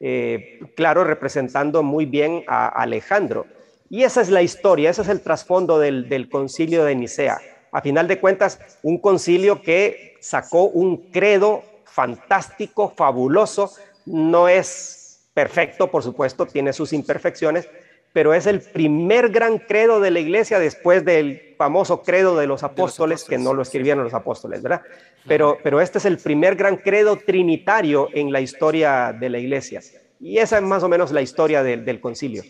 eh, 0.00 0.58
claro, 0.74 1.04
representando 1.04 1.82
muy 1.82 2.06
bien 2.06 2.44
a 2.46 2.68
Alejandro. 2.68 3.44
Y 3.90 4.04
esa 4.04 4.22
es 4.22 4.30
la 4.30 4.40
historia, 4.40 4.88
ese 4.88 5.02
es 5.02 5.08
el 5.08 5.20
trasfondo 5.20 5.78
del, 5.78 6.08
del 6.08 6.30
concilio 6.30 6.82
de 6.86 6.94
Nicea. 6.94 7.42
A 7.72 7.82
final 7.82 8.08
de 8.08 8.18
cuentas, 8.18 8.58
un 8.82 8.96
concilio 8.96 9.60
que 9.60 10.16
sacó 10.20 10.62
un 10.64 11.10
credo 11.10 11.62
fantástico, 11.84 12.88
fabuloso, 12.88 13.74
no 14.06 14.48
es 14.48 15.28
perfecto, 15.34 15.90
por 15.90 16.02
supuesto, 16.02 16.46
tiene 16.46 16.72
sus 16.72 16.94
imperfecciones, 16.94 17.68
pero 18.12 18.34
es 18.34 18.46
el 18.46 18.60
primer 18.60 19.30
gran 19.30 19.58
credo 19.58 20.00
de 20.00 20.10
la 20.10 20.20
iglesia 20.20 20.58
después 20.58 21.04
del 21.04 21.54
famoso 21.56 22.02
credo 22.02 22.36
de 22.36 22.46
los 22.46 22.62
apóstoles, 22.62 23.24
que 23.24 23.38
no 23.38 23.54
lo 23.54 23.62
escribieron 23.62 24.04
los 24.04 24.14
apóstoles, 24.14 24.62
¿verdad? 24.62 24.82
Pero, 25.26 25.58
pero 25.62 25.80
este 25.80 25.98
es 25.98 26.04
el 26.04 26.18
primer 26.18 26.56
gran 26.56 26.76
credo 26.76 27.16
trinitario 27.16 28.08
en 28.12 28.32
la 28.32 28.40
historia 28.40 29.12
de 29.12 29.28
la 29.28 29.38
iglesia. 29.38 29.82
Y 30.20 30.38
esa 30.38 30.58
es 30.58 30.62
más 30.62 30.82
o 30.82 30.88
menos 30.88 31.12
la 31.12 31.22
historia 31.22 31.62
del 31.62 32.00
concilio. 32.00 32.42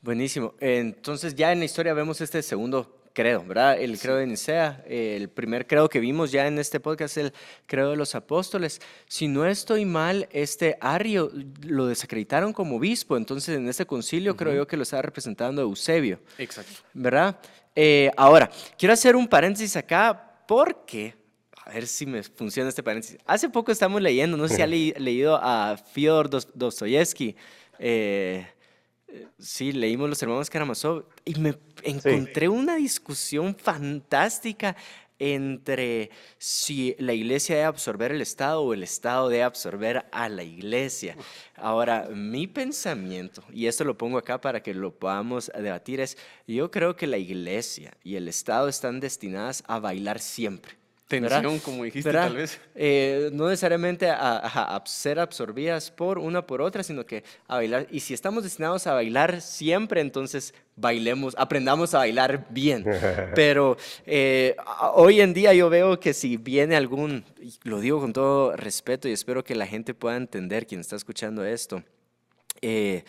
Buenísimo. 0.00 0.54
Entonces 0.60 1.34
ya 1.34 1.52
en 1.52 1.58
la 1.58 1.64
historia 1.64 1.94
vemos 1.94 2.20
este 2.20 2.42
segundo 2.42 3.03
credo, 3.14 3.44
¿verdad? 3.46 3.80
El 3.80 3.98
credo 3.98 4.18
de 4.18 4.26
Nicea, 4.26 4.84
el 4.86 5.30
primer 5.30 5.66
credo 5.66 5.88
que 5.88 6.00
vimos 6.00 6.32
ya 6.32 6.46
en 6.46 6.58
este 6.58 6.80
podcast, 6.80 7.16
el 7.16 7.32
credo 7.66 7.92
de 7.92 7.96
los 7.96 8.14
apóstoles. 8.14 8.82
Si 9.06 9.28
no 9.28 9.46
estoy 9.46 9.84
mal, 9.86 10.28
este 10.32 10.76
Ario 10.80 11.30
lo 11.62 11.86
desacreditaron 11.86 12.52
como 12.52 12.76
obispo, 12.76 13.16
entonces 13.16 13.56
en 13.56 13.68
este 13.68 13.86
concilio 13.86 14.36
creo 14.36 14.52
yo 14.52 14.66
que 14.66 14.76
lo 14.76 14.82
estaba 14.82 15.02
representando 15.02 15.62
Eusebio. 15.62 16.20
Exacto. 16.36 16.82
¿Verdad? 16.92 17.38
Eh, 17.74 18.10
ahora, 18.16 18.50
quiero 18.76 18.92
hacer 18.92 19.16
un 19.16 19.28
paréntesis 19.28 19.76
acá 19.76 20.42
porque 20.46 21.14
a 21.64 21.70
ver 21.70 21.86
si 21.86 22.04
me 22.04 22.22
funciona 22.22 22.68
este 22.68 22.82
paréntesis. 22.82 23.16
Hace 23.24 23.48
poco 23.48 23.72
estamos 23.72 24.02
leyendo, 24.02 24.36
no 24.36 24.48
sé 24.48 24.56
si 24.56 24.62
ha 24.62 24.66
leído 24.98 25.38
a 25.40 25.76
Fyodor 25.76 26.28
Dostoyevsky, 26.28 27.36
eh, 27.78 28.46
Sí, 29.38 29.72
leímos 29.72 30.08
Los 30.08 30.22
Hermanos 30.22 30.50
Karamazov 30.50 31.04
y 31.24 31.34
me 31.36 31.54
encontré 31.82 32.48
una 32.48 32.76
discusión 32.76 33.54
fantástica 33.54 34.76
entre 35.18 36.10
si 36.38 36.96
la 36.98 37.12
iglesia 37.12 37.56
debe 37.56 37.66
absorber 37.66 38.12
el 38.12 38.20
Estado 38.20 38.62
o 38.62 38.74
el 38.74 38.82
Estado 38.82 39.28
debe 39.28 39.44
absorber 39.44 40.06
a 40.12 40.28
la 40.28 40.42
iglesia. 40.42 41.16
Ahora, 41.56 42.08
mi 42.12 42.46
pensamiento, 42.46 43.44
y 43.52 43.66
esto 43.66 43.84
lo 43.84 43.96
pongo 43.96 44.18
acá 44.18 44.40
para 44.40 44.62
que 44.62 44.74
lo 44.74 44.92
podamos 44.92 45.50
debatir, 45.56 46.00
es 46.00 46.18
yo 46.46 46.70
creo 46.70 46.96
que 46.96 47.06
la 47.06 47.18
iglesia 47.18 47.96
y 48.02 48.16
el 48.16 48.28
Estado 48.28 48.68
están 48.68 49.00
destinadas 49.00 49.62
a 49.66 49.78
bailar 49.78 50.18
siempre. 50.20 50.83
Tensión, 51.20 51.58
como 51.58 51.84
dijiste, 51.84 52.12
tal 52.12 52.36
vez. 52.36 52.60
Eh, 52.74 53.30
no 53.32 53.48
necesariamente 53.48 54.08
a, 54.10 54.82
ser 54.86 55.18
absorbidas 55.18 55.90
por 55.90 56.18
una 56.18 56.46
por 56.46 56.60
otra, 56.62 56.82
sino 56.82 57.04
que 57.04 57.24
a 57.46 57.56
bailar. 57.56 57.86
Y 57.90 58.00
si 58.00 58.14
estamos 58.14 58.44
destinados 58.44 58.86
a 58.86 58.94
bailar 58.94 59.40
siempre, 59.40 60.00
entonces 60.00 60.54
bailemos, 60.76 61.34
aprendamos 61.38 61.94
a 61.94 61.98
bailar 61.98 62.46
bien. 62.50 62.84
Pero 63.34 63.76
eh, 64.06 64.56
hoy 64.94 65.20
en 65.20 65.34
día 65.34 65.54
yo 65.54 65.70
veo 65.70 65.98
que 66.00 66.14
si 66.14 66.36
viene 66.36 66.76
algún, 66.76 67.24
lo 67.62 67.80
digo 67.80 68.00
con 68.00 68.12
todo 68.12 68.56
respeto 68.56 69.08
y 69.08 69.12
espero 69.12 69.44
que 69.44 69.54
la 69.54 69.66
gente 69.66 69.94
pueda 69.94 70.16
entender, 70.16 70.66
quien 70.66 70.80
está 70.80 70.96
escuchando 70.96 71.44
esto, 71.44 71.82
eh, 72.60 73.04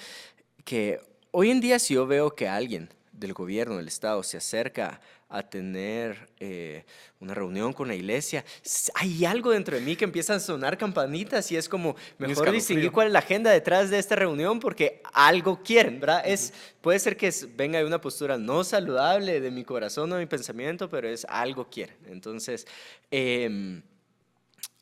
que 0.64 1.00
hoy 1.32 1.52
en 1.52 1.62
día 1.62 1.80
si 1.80 1.94
yo 1.94 2.08
veo 2.08 2.36
que 2.36 2.48
alguien 2.48 2.90
del 3.12 3.34
gobierno, 3.34 3.78
del 3.78 3.88
Estado, 3.88 4.22
se 4.24 4.38
acerca 4.38 5.00
a 5.36 5.44
tener 5.44 6.30
eh, 6.40 6.86
una 7.20 7.34
reunión 7.34 7.74
con 7.74 7.90
la 7.90 7.96
iglesia, 7.96 8.46
hay 8.94 9.26
algo 9.26 9.52
dentro 9.52 9.76
de 9.76 9.82
mí 9.82 9.96
que 9.96 10.06
empiezan 10.06 10.38
a 10.38 10.40
sonar 10.40 10.78
campanitas 10.78 11.52
y 11.52 11.58
es 11.58 11.68
como 11.68 11.96
mejor 12.18 12.52
distinguir 12.52 12.92
cuál 12.92 13.08
es 13.08 13.14
la 13.14 13.20
agenda 13.20 13.52
detrás 13.52 13.90
de 13.90 14.00
esta 14.00 14.16
reunión 14.16 14.62
porque 14.62 15.02
algo 15.14 15.62
quieren, 15.62 16.00
¿verdad? 16.00 16.24
es, 16.26 16.54
puede 16.80 17.00
ser 17.00 17.18
que 17.18 17.34
venga 17.56 17.80
de 17.80 17.86
una 17.86 18.00
postura 18.00 18.38
no 18.38 18.64
saludable 18.64 19.42
de 19.42 19.52
mi 19.52 19.66
corazón 19.66 20.12
o 20.12 20.16
de 20.16 20.22
mi 20.22 20.28
pensamiento, 20.28 20.90
pero 20.90 21.10
es 21.10 21.26
algo 21.26 21.70
quieren. 21.70 21.98
Entonces, 22.08 22.66
em, 23.12 23.82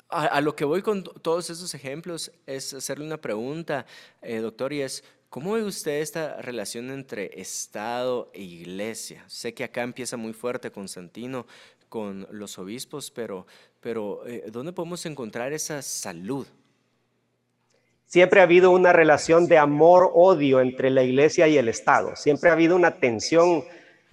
a, 0.10 0.40
lo 0.42 0.56
que 0.56 0.66
voy 0.66 0.84
con 0.84 1.04
todos 1.04 1.50
esos 1.50 1.74
ejemplos 1.74 2.32
es 2.46 2.76
hacerle 2.76 3.06
una 3.06 3.18
pregunta, 3.18 3.88
eh, 4.22 4.38
doctor, 4.38 4.72
y 4.72 4.82
es, 4.82 5.04
¿Cómo 5.34 5.54
ve 5.54 5.64
usted 5.64 5.94
esta 5.94 6.40
relación 6.44 6.92
entre 6.92 7.42
Estado 7.42 8.30
e 8.36 8.44
Iglesia? 8.44 9.24
Sé 9.26 9.56
que 9.56 9.64
acá 9.64 9.82
empieza 9.82 10.16
muy 10.16 10.32
fuerte 10.32 10.70
Constantino 10.70 11.48
con 11.90 12.28
los 12.30 12.60
obispos, 12.60 13.10
pero, 13.10 13.48
pero 13.82 14.28
eh, 14.28 14.44
¿dónde 14.52 14.74
podemos 14.74 15.04
encontrar 15.08 15.52
esa 15.52 15.82
salud? 15.82 16.46
Siempre 18.06 18.42
ha 18.42 18.44
habido 18.44 18.70
una 18.70 18.94
relación 18.94 19.48
de 19.48 19.58
amor-odio 19.58 20.62
entre 20.62 20.92
la 20.92 21.02
Iglesia 21.02 21.48
y 21.48 21.58
el 21.58 21.68
Estado. 21.68 22.16
Siempre 22.16 22.52
ha 22.52 22.54
habido 22.54 22.76
una 22.76 23.00
tensión 23.00 23.64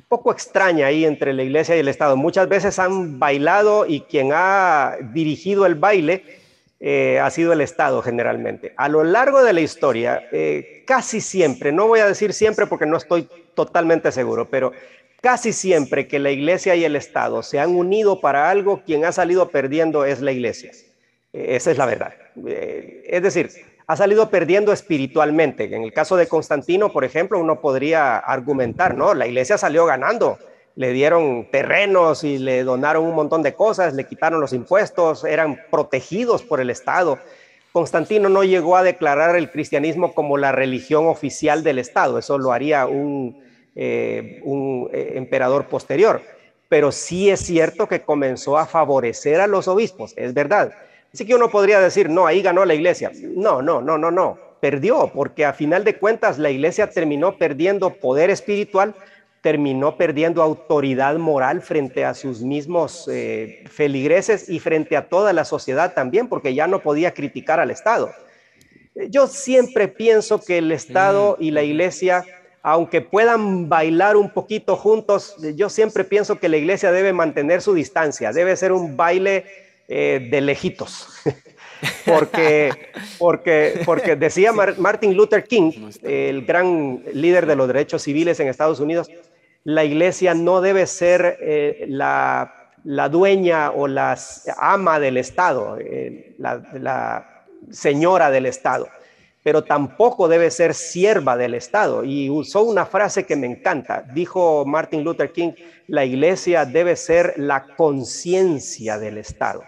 poco 0.08 0.32
extraña 0.32 0.86
ahí 0.86 1.04
entre 1.04 1.34
la 1.34 1.42
Iglesia 1.42 1.76
y 1.76 1.80
el 1.80 1.88
Estado. 1.88 2.16
Muchas 2.16 2.48
veces 2.48 2.78
han 2.78 3.18
bailado 3.18 3.84
y 3.84 4.00
quien 4.00 4.30
ha 4.32 4.96
dirigido 5.12 5.66
el 5.66 5.74
baile 5.74 6.39
eh, 6.82 7.20
ha 7.20 7.28
sido 7.28 7.52
el 7.52 7.60
Estado 7.60 8.00
generalmente. 8.00 8.72
A 8.78 8.88
lo 8.88 9.04
largo 9.04 9.44
de 9.44 9.52
la 9.52 9.60
historia, 9.60 10.26
eh, 10.32 10.82
casi 10.86 11.20
siempre, 11.20 11.72
no 11.72 11.86
voy 11.86 12.00
a 12.00 12.06
decir 12.06 12.32
siempre 12.32 12.66
porque 12.66 12.86
no 12.86 12.96
estoy 12.96 13.28
totalmente 13.54 14.10
seguro, 14.10 14.48
pero 14.48 14.72
casi 15.20 15.52
siempre 15.52 16.08
que 16.08 16.18
la 16.18 16.30
iglesia 16.30 16.74
y 16.76 16.84
el 16.84 16.96
Estado 16.96 17.42
se 17.42 17.60
han 17.60 17.76
unido 17.76 18.22
para 18.22 18.48
algo, 18.48 18.82
quien 18.82 19.04
ha 19.04 19.12
salido 19.12 19.50
perdiendo 19.50 20.06
es 20.06 20.22
la 20.22 20.32
iglesia. 20.32 20.72
Eh, 21.34 21.56
esa 21.56 21.70
es 21.70 21.76
la 21.76 21.84
verdad. 21.84 22.14
es 22.46 23.22
decir, 23.22 23.50
ha 23.86 23.96
salido 23.96 24.30
perdiendo 24.30 24.72
espiritualmente. 24.72 25.64
En 25.64 25.82
el 25.82 25.92
caso 25.92 26.16
de 26.16 26.28
Constantino, 26.28 26.90
por 26.90 27.04
ejemplo, 27.04 27.38
uno 27.38 27.60
podría 27.60 28.16
argumentar, 28.16 28.96
¿no? 28.96 29.12
La 29.12 29.26
iglesia 29.26 29.58
salió 29.58 29.84
ganando 29.84 30.38
le 30.76 30.92
dieron 30.92 31.48
terrenos 31.50 32.24
y 32.24 32.38
le 32.38 32.64
donaron 32.64 33.04
un 33.04 33.14
montón 33.14 33.42
de 33.42 33.54
cosas, 33.54 33.94
le 33.94 34.04
quitaron 34.04 34.40
los 34.40 34.52
impuestos, 34.52 35.24
eran 35.24 35.60
protegidos 35.70 36.42
por 36.42 36.60
el 36.60 36.70
Estado. 36.70 37.18
Constantino 37.72 38.28
no 38.28 38.42
llegó 38.44 38.76
a 38.76 38.82
declarar 38.82 39.36
el 39.36 39.50
cristianismo 39.50 40.14
como 40.14 40.36
la 40.36 40.52
religión 40.52 41.06
oficial 41.06 41.62
del 41.62 41.78
Estado, 41.78 42.18
eso 42.18 42.38
lo 42.38 42.52
haría 42.52 42.86
un, 42.86 43.42
eh, 43.76 44.42
eh, 44.92 45.12
emperador 45.14 45.66
posterior, 45.66 46.20
pero 46.68 46.90
sí 46.92 47.30
es 47.30 47.40
cierto 47.40 47.86
que 47.86 48.02
comenzó 48.02 48.58
a 48.58 48.66
favorecer 48.66 49.40
a 49.40 49.46
los 49.46 49.68
obispos, 49.68 50.14
es 50.16 50.34
verdad. 50.34 50.72
Así 51.12 51.26
que 51.26 51.34
uno 51.34 51.50
podría 51.50 51.80
decir, 51.80 52.08
no, 52.08 52.26
ahí 52.26 52.40
ganó 52.40 52.64
la 52.64 52.74
iglesia. 52.74 53.10
No, 53.20 53.62
no, 53.62 53.80
no, 53.82 53.98
no, 53.98 54.10
no, 54.10 54.38
perdió, 54.60 55.10
porque 55.12 55.44
a 55.44 55.52
final 55.52 55.84
de 55.84 55.96
cuentas 55.96 56.38
la 56.38 56.50
iglesia 56.50 56.90
terminó 56.90 57.36
perdiendo 57.36 57.90
poder 57.90 58.30
espiritual 58.30 58.94
terminó 59.40 59.96
perdiendo 59.96 60.42
autoridad 60.42 61.16
moral 61.16 61.62
frente 61.62 62.04
a 62.04 62.14
sus 62.14 62.42
mismos 62.42 63.08
eh, 63.10 63.64
feligreses 63.70 64.48
y 64.48 64.60
frente 64.60 64.96
a 64.96 65.08
toda 65.08 65.32
la 65.32 65.44
sociedad 65.44 65.94
también, 65.94 66.28
porque 66.28 66.54
ya 66.54 66.66
no 66.66 66.80
podía 66.80 67.14
criticar 67.14 67.58
al 67.60 67.70
Estado. 67.70 68.10
Yo 69.08 69.26
siempre 69.26 69.88
pienso 69.88 70.40
que 70.42 70.58
el 70.58 70.72
Estado 70.72 71.36
y 71.40 71.52
la 71.52 71.62
Iglesia, 71.62 72.24
aunque 72.62 73.00
puedan 73.00 73.68
bailar 73.68 74.16
un 74.16 74.30
poquito 74.30 74.76
juntos, 74.76 75.36
yo 75.54 75.70
siempre 75.70 76.04
pienso 76.04 76.38
que 76.38 76.48
la 76.48 76.58
Iglesia 76.58 76.92
debe 76.92 77.12
mantener 77.12 77.62
su 77.62 77.72
distancia, 77.72 78.32
debe 78.32 78.56
ser 78.56 78.72
un 78.72 78.96
baile 78.96 79.44
eh, 79.88 80.28
de 80.30 80.40
lejitos. 80.42 81.08
porque, 82.04 82.70
porque, 83.18 83.80
porque 83.86 84.16
decía 84.16 84.52
Martin 84.52 85.14
Luther 85.14 85.44
King, 85.44 85.90
el 86.02 86.44
gran 86.44 87.02
líder 87.14 87.46
de 87.46 87.56
los 87.56 87.66
derechos 87.66 88.02
civiles 88.02 88.38
en 88.40 88.48
Estados 88.48 88.80
Unidos, 88.80 89.08
la 89.64 89.84
iglesia 89.84 90.34
no 90.34 90.60
debe 90.60 90.86
ser 90.86 91.38
eh, 91.40 91.84
la, 91.88 92.52
dueña 93.10 93.70
o 93.72 93.86
la 93.86 94.18
ama 94.58 94.98
del 94.98 95.16
Estado, 95.18 95.78
eh, 95.78 96.34
la, 96.38 97.26
señora 97.70 98.30
del 98.30 98.46
Estado, 98.46 98.88
pero 99.44 99.62
tampoco 99.62 100.28
debe 100.28 100.50
ser 100.50 100.74
sierva 100.74 101.36
del 101.36 101.54
Estado. 101.54 102.04
Y 102.04 102.30
usó 102.30 102.62
una 102.62 102.86
frase 102.86 103.26
que 103.26 103.36
me 103.36 103.46
encanta. 103.46 104.02
Dijo 104.14 104.64
Martin 104.64 105.04
Luther 105.04 105.30
King, 105.32 105.52
la 105.88 106.04
iglesia 106.04 106.64
debe 106.64 106.96
ser 106.96 107.34
la 107.36 107.66
conciencia 107.76 108.98
del 108.98 109.18
Estado. 109.18 109.62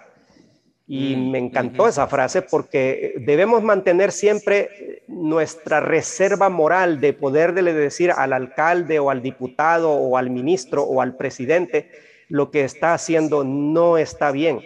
Y 0.86 1.16
mm, 1.16 1.30
me 1.30 1.38
encantó 1.38 1.86
esa 1.86 2.06
frase 2.06 2.42
porque 2.42 3.14
debemos 3.20 3.62
mantener 3.62 4.10
siempre 4.10 4.91
nuestra 5.08 5.80
reserva 5.80 6.48
moral 6.48 7.00
de 7.00 7.12
poderle 7.12 7.72
decir 7.72 8.10
al 8.10 8.32
alcalde 8.32 8.98
o 8.98 9.10
al 9.10 9.22
diputado 9.22 9.92
o 9.92 10.16
al 10.16 10.30
ministro 10.30 10.82
o 10.82 11.00
al 11.00 11.16
presidente 11.16 11.90
lo 12.28 12.50
que 12.50 12.64
está 12.64 12.94
haciendo 12.94 13.44
no 13.44 13.98
está 13.98 14.30
bien. 14.30 14.60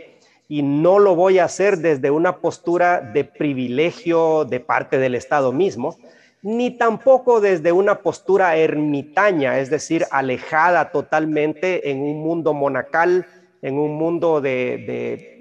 Y 0.48 0.62
no 0.62 1.00
lo 1.00 1.16
voy 1.16 1.38
a 1.38 1.44
hacer 1.44 1.78
desde 1.78 2.10
una 2.10 2.36
postura 2.38 3.00
de 3.00 3.24
privilegio 3.24 4.44
de 4.44 4.60
parte 4.60 4.98
del 4.98 5.16
Estado 5.16 5.52
mismo, 5.52 5.96
ni 6.42 6.70
tampoco 6.70 7.40
desde 7.40 7.72
una 7.72 8.02
postura 8.02 8.56
ermitaña, 8.56 9.58
es 9.58 9.70
decir, 9.70 10.04
alejada 10.12 10.92
totalmente 10.92 11.90
en 11.90 12.00
un 12.00 12.22
mundo 12.22 12.54
monacal 12.54 13.26
en 13.62 13.78
un 13.78 13.96
mundo 13.96 14.40
de, 14.40 14.84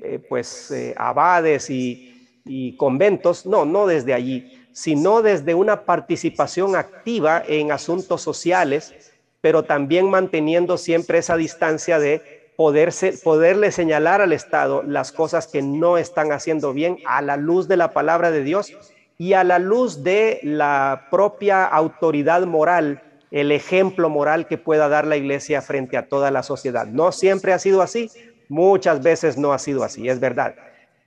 eh, 0.04 0.20
pues, 0.28 0.72
eh, 0.72 0.96
abades 0.98 1.70
y, 1.70 2.40
y 2.46 2.76
conventos, 2.76 3.46
no, 3.46 3.66
no 3.66 3.86
desde 3.86 4.14
allí, 4.14 4.65
sino 4.76 5.22
desde 5.22 5.56
una 5.56 5.86
participación 5.86 6.76
activa 6.76 7.42
en 7.48 7.72
asuntos 7.72 8.22
sociales, 8.22 8.94
pero 9.40 9.64
también 9.64 10.10
manteniendo 10.10 10.78
siempre 10.78 11.20
esa 11.20 11.38
distancia 11.38 11.98
de 11.98 12.52
poderse, 12.58 13.14
poderle 13.24 13.72
señalar 13.72 14.20
al 14.20 14.34
Estado 14.34 14.84
las 14.84 15.14
cosas 15.14 15.48
que 15.48 15.62
no 15.62 15.98
están 15.98 16.34
haciendo 16.34 16.74
bien 16.74 16.98
a 17.06 17.22
la 17.22 17.38
luz 17.38 17.70
de 17.70 17.78
la 17.78 17.94
palabra 17.94 18.32
de 18.32 18.44
Dios 18.44 18.74
y 19.18 19.32
a 19.32 19.46
la 19.46 19.60
luz 19.60 20.04
de 20.04 20.42
la 20.44 21.08
propia 21.10 21.64
autoridad 21.64 22.46
moral 22.46 23.02
el 23.32 23.54
ejemplo 23.54 24.10
moral 24.10 24.46
que 24.46 24.58
pueda 24.58 24.90
dar 24.90 25.08
la 25.08 25.16
iglesia 25.16 25.62
frente 25.62 25.96
a 25.96 26.10
toda 26.10 26.32
la 26.32 26.44
sociedad. 26.44 26.86
No 26.86 27.14
siempre 27.14 27.54
ha 27.54 27.60
sido 27.60 27.82
así, 27.82 28.12
muchas 28.50 29.02
veces 29.02 29.38
no 29.38 29.54
ha 29.54 29.60
sido 29.60 29.86
así, 29.86 30.10
es 30.10 30.20
verdad, 30.20 30.56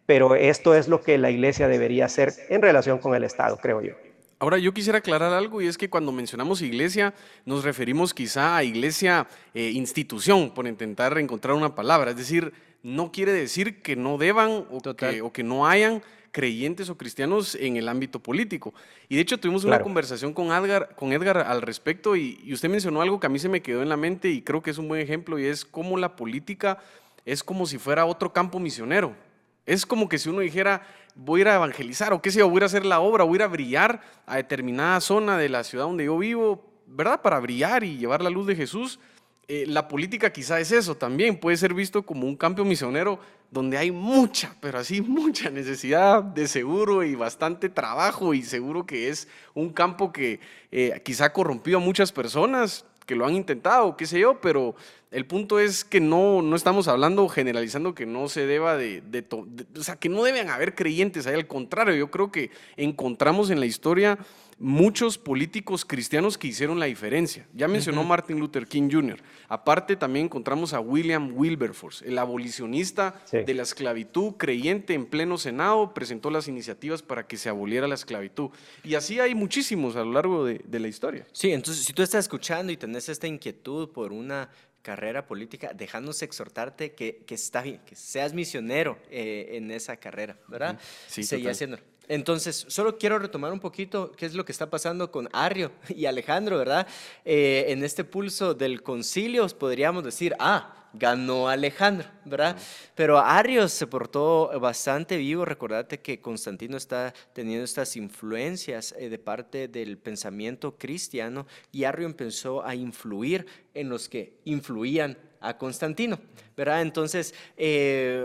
pero 0.08 0.34
esto 0.34 0.74
es 0.74 0.88
lo 0.88 1.02
que 1.02 1.18
la 1.18 1.30
iglesia 1.30 1.68
debería 1.68 2.06
hacer 2.06 2.32
en 2.48 2.62
relación 2.62 2.96
con 2.96 3.14
el 3.14 3.24
Estado, 3.24 3.58
creo 3.58 3.82
yo. 3.82 3.92
Ahora 4.38 4.56
yo 4.56 4.72
quisiera 4.72 5.00
aclarar 5.00 5.34
algo 5.34 5.60
y 5.60 5.66
es 5.66 5.76
que 5.76 5.90
cuando 5.90 6.12
mencionamos 6.12 6.62
iglesia 6.62 7.12
nos 7.44 7.62
referimos 7.62 8.14
quizá 8.14 8.56
a 8.56 8.64
iglesia 8.64 9.26
eh, 9.52 9.68
institución, 9.74 10.54
por 10.54 10.66
intentar 10.66 11.18
encontrar 11.18 11.54
una 11.54 11.74
palabra, 11.74 12.12
es 12.12 12.16
decir, 12.16 12.54
no 12.82 13.12
quiere 13.12 13.34
decir 13.34 13.82
que 13.82 13.96
no 13.96 14.16
deban 14.16 14.64
o, 14.70 14.80
que, 14.96 15.20
o 15.20 15.30
que 15.30 15.42
no 15.42 15.66
hayan 15.66 16.00
creyentes 16.32 16.88
o 16.88 16.96
cristianos 16.96 17.54
en 17.54 17.76
el 17.76 17.86
ámbito 17.86 18.18
político. 18.18 18.72
Y 19.10 19.16
de 19.16 19.20
hecho 19.20 19.36
tuvimos 19.36 19.64
una 19.64 19.82
conversación 19.82 20.32
con 20.32 20.46
Edgar, 20.46 20.96
con 20.96 21.12
Edgar 21.12 21.36
al 21.36 21.60
respecto 21.60 22.16
y, 22.16 22.50
usted 22.50 22.70
mencionó 22.70 23.02
algo 23.02 23.20
que 23.20 23.26
a 23.26 23.30
mí 23.30 23.38
se 23.38 23.50
me 23.50 23.60
quedó 23.60 23.82
en 23.82 23.90
la 23.90 23.98
mente 23.98 24.30
y 24.30 24.40
creo 24.40 24.62
que 24.62 24.70
es 24.70 24.78
un 24.78 24.88
buen 24.88 25.02
ejemplo 25.02 25.38
y 25.38 25.44
es 25.44 25.66
cómo 25.66 25.98
la 25.98 26.16
política 26.16 26.78
es 27.26 27.44
como 27.44 27.66
si 27.66 27.76
fuera 27.76 28.06
otro 28.06 28.32
campo 28.32 28.58
misionero. 28.58 29.27
Es 29.68 29.84
como 29.84 30.08
que 30.08 30.16
si 30.16 30.30
uno 30.30 30.40
dijera, 30.40 30.80
voy 31.14 31.40
a 31.40 31.42
ir 31.42 31.48
a 31.48 31.56
evangelizar 31.56 32.14
o 32.14 32.22
qué 32.22 32.30
sé 32.30 32.38
yo, 32.38 32.48
voy 32.48 32.62
a 32.62 32.64
hacer 32.64 32.86
la 32.86 33.00
obra, 33.00 33.24
voy 33.24 33.42
a 33.42 33.46
brillar 33.46 34.00
a 34.24 34.36
determinada 34.36 34.98
zona 35.02 35.36
de 35.36 35.50
la 35.50 35.62
ciudad 35.62 35.84
donde 35.84 36.06
yo 36.06 36.16
vivo, 36.16 36.64
¿verdad? 36.86 37.20
Para 37.20 37.38
brillar 37.38 37.84
y 37.84 37.98
llevar 37.98 38.22
la 38.22 38.30
luz 38.30 38.46
de 38.46 38.56
Jesús. 38.56 38.98
Eh, 39.46 39.66
la 39.66 39.86
política 39.86 40.32
quizá 40.32 40.58
es 40.58 40.72
eso 40.72 40.96
también, 40.96 41.38
puede 41.38 41.58
ser 41.58 41.74
visto 41.74 42.02
como 42.02 42.26
un 42.26 42.34
campo 42.34 42.64
misionero 42.64 43.18
donde 43.50 43.76
hay 43.76 43.90
mucha, 43.90 44.56
pero 44.58 44.78
así 44.78 45.02
mucha 45.02 45.50
necesidad 45.50 46.22
de 46.22 46.48
seguro 46.48 47.04
y 47.04 47.14
bastante 47.14 47.68
trabajo 47.68 48.32
y 48.32 48.42
seguro 48.42 48.86
que 48.86 49.10
es 49.10 49.28
un 49.52 49.68
campo 49.68 50.14
que 50.14 50.40
eh, 50.72 50.98
quizá 51.04 51.30
corrompió 51.30 51.76
a 51.76 51.80
muchas 51.80 52.10
personas 52.10 52.86
que 53.04 53.16
lo 53.16 53.26
han 53.26 53.34
intentado, 53.34 53.96
qué 53.98 54.06
sé 54.06 54.20
yo, 54.20 54.40
pero 54.40 54.76
el 55.10 55.26
punto 55.26 55.58
es 55.58 55.84
que 55.84 56.00
no, 56.00 56.42
no 56.42 56.54
estamos 56.56 56.88
hablando 56.88 57.28
generalizando 57.28 57.94
que 57.94 58.06
no 58.06 58.28
se 58.28 58.46
deba 58.46 58.76
de, 58.76 59.00
de, 59.00 59.24
o 59.30 59.82
sea, 59.82 59.96
que 59.96 60.08
no 60.08 60.22
deben 60.22 60.50
haber 60.50 60.74
creyentes 60.74 61.26
ahí, 61.26 61.34
al 61.34 61.46
contrario, 61.46 61.94
yo 61.94 62.10
creo 62.10 62.30
que 62.30 62.50
encontramos 62.76 63.50
en 63.50 63.60
la 63.60 63.66
historia 63.66 64.18
muchos 64.58 65.18
políticos 65.18 65.84
cristianos 65.84 66.36
que 66.36 66.48
hicieron 66.48 66.80
la 66.80 66.86
diferencia. 66.86 67.46
Ya 67.54 67.68
mencionó 67.68 68.02
Martin 68.02 68.40
Luther 68.40 68.66
King 68.66 68.88
Jr. 68.90 69.20
Aparte 69.48 69.96
también 69.96 70.26
encontramos 70.26 70.72
a 70.72 70.80
William 70.80 71.32
Wilberforce, 71.34 72.06
el 72.06 72.18
abolicionista 72.18 73.22
de 73.30 73.54
la 73.54 73.62
esclavitud, 73.62 74.32
creyente 74.32 74.94
en 74.94 75.06
pleno 75.06 75.38
Senado, 75.38 75.94
presentó 75.94 76.30
las 76.30 76.48
iniciativas 76.48 77.02
para 77.02 77.26
que 77.26 77.36
se 77.36 77.48
aboliera 77.48 77.86
la 77.86 77.94
esclavitud. 77.94 78.50
Y 78.82 78.96
así 78.96 79.20
hay 79.20 79.34
muchísimos 79.34 79.96
a 79.96 80.04
lo 80.04 80.12
largo 80.12 80.44
de, 80.44 80.78
la 80.78 80.86
historia. 80.86 81.26
Sí, 81.32 81.50
entonces 81.50 81.84
si 81.84 81.92
tú 81.92 82.02
estás 82.02 82.24
escuchando 82.24 82.72
y 82.72 82.76
tenés 82.76 83.08
esta 83.08 83.26
inquietud 83.26 83.88
por 83.88 84.12
una 84.12 84.48
carrera 84.82 85.26
política, 85.26 85.72
dejándonos 85.74 86.22
exhortarte 86.22 86.92
que, 86.92 87.22
que 87.26 87.34
está 87.34 87.62
bien, 87.62 87.80
que 87.84 87.94
seas 87.94 88.32
misionero 88.32 88.98
eh, 89.10 89.50
en 89.52 89.70
esa 89.70 89.96
carrera, 89.96 90.36
¿verdad? 90.48 90.78
Sí, 91.06 91.22
Seguí 91.22 91.48
haciéndolo. 91.48 91.82
Entonces, 92.08 92.64
solo 92.68 92.96
quiero 92.96 93.18
retomar 93.18 93.52
un 93.52 93.60
poquito 93.60 94.12
qué 94.12 94.24
es 94.24 94.34
lo 94.34 94.44
que 94.44 94.52
está 94.52 94.70
pasando 94.70 95.10
con 95.10 95.28
Arrio 95.32 95.72
y 95.88 96.06
Alejandro, 96.06 96.56
¿verdad? 96.56 96.86
Eh, 97.24 97.66
en 97.68 97.84
este 97.84 98.04
pulso 98.04 98.54
del 98.54 98.82
concilio 98.82 99.46
podríamos 99.48 100.04
decir, 100.04 100.34
ah, 100.38 100.77
ganó 100.92 101.48
Alejandro, 101.48 102.08
¿verdad? 102.24 102.56
Pero 102.94 103.18
Arrio 103.18 103.68
se 103.68 103.86
portó 103.86 104.50
bastante 104.60 105.16
vivo. 105.16 105.44
Recordate 105.44 106.00
que 106.00 106.20
Constantino 106.20 106.76
está 106.76 107.14
teniendo 107.32 107.64
estas 107.64 107.96
influencias 107.96 108.94
eh, 108.98 109.08
de 109.08 109.18
parte 109.18 109.68
del 109.68 109.98
pensamiento 109.98 110.76
cristiano 110.76 111.46
y 111.72 111.84
Arrio 111.84 112.06
empezó 112.06 112.64
a 112.64 112.74
influir 112.74 113.46
en 113.74 113.88
los 113.88 114.08
que 114.08 114.40
influían 114.44 115.16
a 115.40 115.56
Constantino, 115.56 116.18
¿verdad? 116.56 116.82
Entonces, 116.82 117.34
eh, 117.56 118.24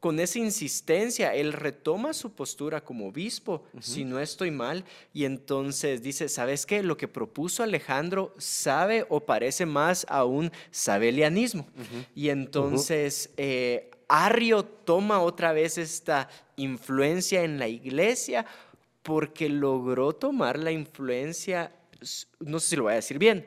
con 0.00 0.18
esa 0.18 0.38
insistencia, 0.38 1.34
él 1.34 1.52
retoma 1.52 2.14
su 2.14 2.32
postura 2.32 2.82
como 2.82 3.08
obispo, 3.08 3.64
si 3.80 4.04
no 4.04 4.18
estoy 4.18 4.50
mal, 4.50 4.84
y 5.12 5.24
entonces 5.24 6.02
dice, 6.02 6.28
¿sabes 6.28 6.64
qué? 6.64 6.82
Lo 6.82 6.96
que 6.96 7.06
propuso 7.06 7.62
Alejandro 7.62 8.34
sabe 8.38 9.04
o 9.10 9.20
parece 9.20 9.66
más 9.66 10.06
a 10.08 10.24
un 10.24 10.50
sabelianismo. 10.70 11.66
Y 12.14 12.30
entonces... 12.30 13.30
Eh, 13.36 13.90
Arrio 14.10 14.64
toma 14.64 15.20
otra 15.20 15.52
vez 15.52 15.78
esta 15.78 16.28
influencia 16.56 17.44
en 17.44 17.60
la 17.60 17.68
iglesia 17.68 18.44
porque 19.04 19.48
logró 19.48 20.12
tomar 20.12 20.58
la 20.58 20.72
influencia, 20.72 21.72
no 22.40 22.58
sé 22.58 22.70
si 22.70 22.76
lo 22.76 22.82
voy 22.84 22.92
a 22.92 22.96
decir 22.96 23.18
bien, 23.20 23.46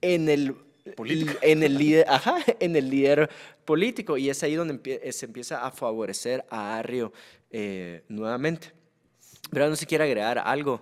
en 0.00 0.28
el 0.28 0.54
en 1.42 1.62
el 1.62 1.76
líder, 1.76 2.06
en 2.60 2.76
el 2.76 2.90
líder 2.90 3.28
político 3.64 4.16
y 4.16 4.30
es 4.30 4.42
ahí 4.42 4.54
donde 4.54 5.12
se 5.12 5.26
empieza 5.26 5.64
a 5.66 5.70
favorecer 5.70 6.44
a 6.50 6.78
Arrio 6.78 7.12
eh, 7.50 8.02
nuevamente. 8.08 8.72
Pero 9.50 9.68
no 9.68 9.76
se 9.76 9.86
quiere 9.86 10.04
agregar 10.04 10.38
algo, 10.38 10.80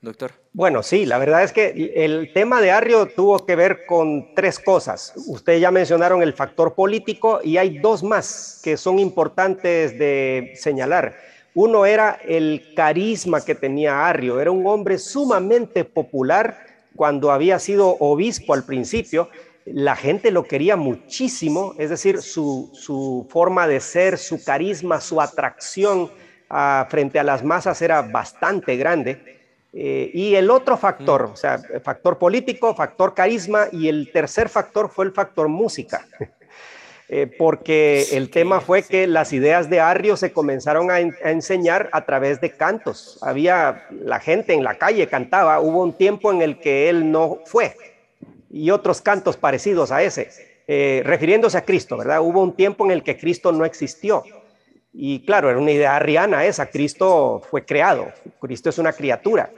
doctor. 0.00 0.32
Bueno, 0.52 0.82
sí, 0.82 1.06
la 1.06 1.18
verdad 1.18 1.44
es 1.44 1.52
que 1.52 1.92
el 1.96 2.32
tema 2.34 2.60
de 2.60 2.70
Arrio 2.70 3.06
tuvo 3.06 3.46
que 3.46 3.56
ver 3.56 3.86
con 3.86 4.34
tres 4.34 4.58
cosas. 4.58 5.14
Ustedes 5.26 5.60
ya 5.60 5.70
mencionaron 5.70 6.22
el 6.22 6.34
factor 6.34 6.74
político 6.74 7.40
y 7.42 7.56
hay 7.56 7.78
dos 7.78 8.02
más 8.02 8.60
que 8.62 8.76
son 8.76 8.98
importantes 8.98 9.98
de 9.98 10.52
señalar. 10.56 11.16
Uno 11.54 11.84
era 11.86 12.18
el 12.24 12.72
carisma 12.74 13.44
que 13.44 13.54
tenía 13.54 14.06
Arrio, 14.06 14.40
era 14.40 14.50
un 14.50 14.66
hombre 14.66 14.98
sumamente 14.98 15.84
popular 15.84 16.71
cuando 16.96 17.30
había 17.30 17.58
sido 17.58 17.96
obispo 18.00 18.54
al 18.54 18.64
principio, 18.64 19.28
la 19.64 19.96
gente 19.96 20.30
lo 20.30 20.44
quería 20.44 20.76
muchísimo, 20.76 21.74
es 21.78 21.90
decir, 21.90 22.20
su, 22.20 23.26
forma 23.30 23.66
de 23.66 23.80
ser, 23.80 24.18
su 24.18 24.42
carisma, 24.42 25.00
su 25.00 25.20
atracción 25.20 26.10
ah, 26.50 26.86
frente 26.90 27.18
a 27.18 27.22
las 27.22 27.44
masas 27.44 27.80
era 27.82 28.02
bastante 28.02 28.76
grande. 28.76 29.40
Eh, 29.74 30.10
y 30.12 30.34
el 30.34 30.50
otro 30.50 30.76
factor, 30.76 31.22
o 31.22 31.36
sea, 31.36 31.58
factor 31.82 32.18
político, 32.18 32.74
factor 32.74 33.14
carisma, 33.14 33.68
y 33.72 33.88
el 33.88 34.10
tercer 34.12 34.48
factor 34.48 34.90
fue 34.90 35.06
el 35.06 35.12
factor 35.12 35.48
música. 35.48 36.06
Eh, 37.14 37.26
porque 37.26 38.06
el 38.12 38.30
tema 38.30 38.62
fue 38.62 38.82
que 38.82 39.06
las 39.06 39.34
ideas 39.34 39.68
de 39.68 39.80
Arrio 39.80 40.16
se 40.16 40.32
comenzaron 40.32 40.90
a, 40.90 40.98
enseñar 40.98 41.90
a 41.92 42.06
través 42.06 42.40
de 42.40 42.52
cantos. 42.52 43.18
Había 43.20 43.86
la 43.90 44.18
gente 44.18 44.54
en 44.54 44.64
la 44.64 44.78
calle 44.78 45.06
cantaba, 45.08 45.60
hubo 45.60 45.82
un 45.82 45.92
tiempo 45.92 46.32
en 46.32 46.40
el 46.40 46.58
que 46.58 46.88
él 46.88 47.12
no 47.12 47.40
fue 47.44 47.76
y 48.48 48.70
otros 48.70 49.02
cantos 49.02 49.36
parecidos 49.36 49.92
a 49.92 50.02
ese, 50.02 50.30
eh, 50.66 51.02
refiriéndose 51.04 51.58
a 51.58 51.66
Cristo, 51.66 51.98
¿verdad? 51.98 52.22
Hubo 52.22 52.42
un 52.42 52.56
tiempo 52.56 52.86
en 52.86 52.92
el 52.92 53.02
que 53.02 53.18
Cristo 53.18 53.52
no 53.52 53.66
existió. 53.66 54.22
Y 54.94 55.22
claro, 55.26 55.50
era 55.50 55.58
una 55.58 55.72
idea 55.72 55.94
arriana 55.94 56.46
esa, 56.46 56.70
Cristo 56.70 57.42
fue 57.50 57.66
creado, 57.66 58.10
Cristo 58.40 58.70
es 58.70 58.78
una 58.78 58.94
criatura. 58.94 59.50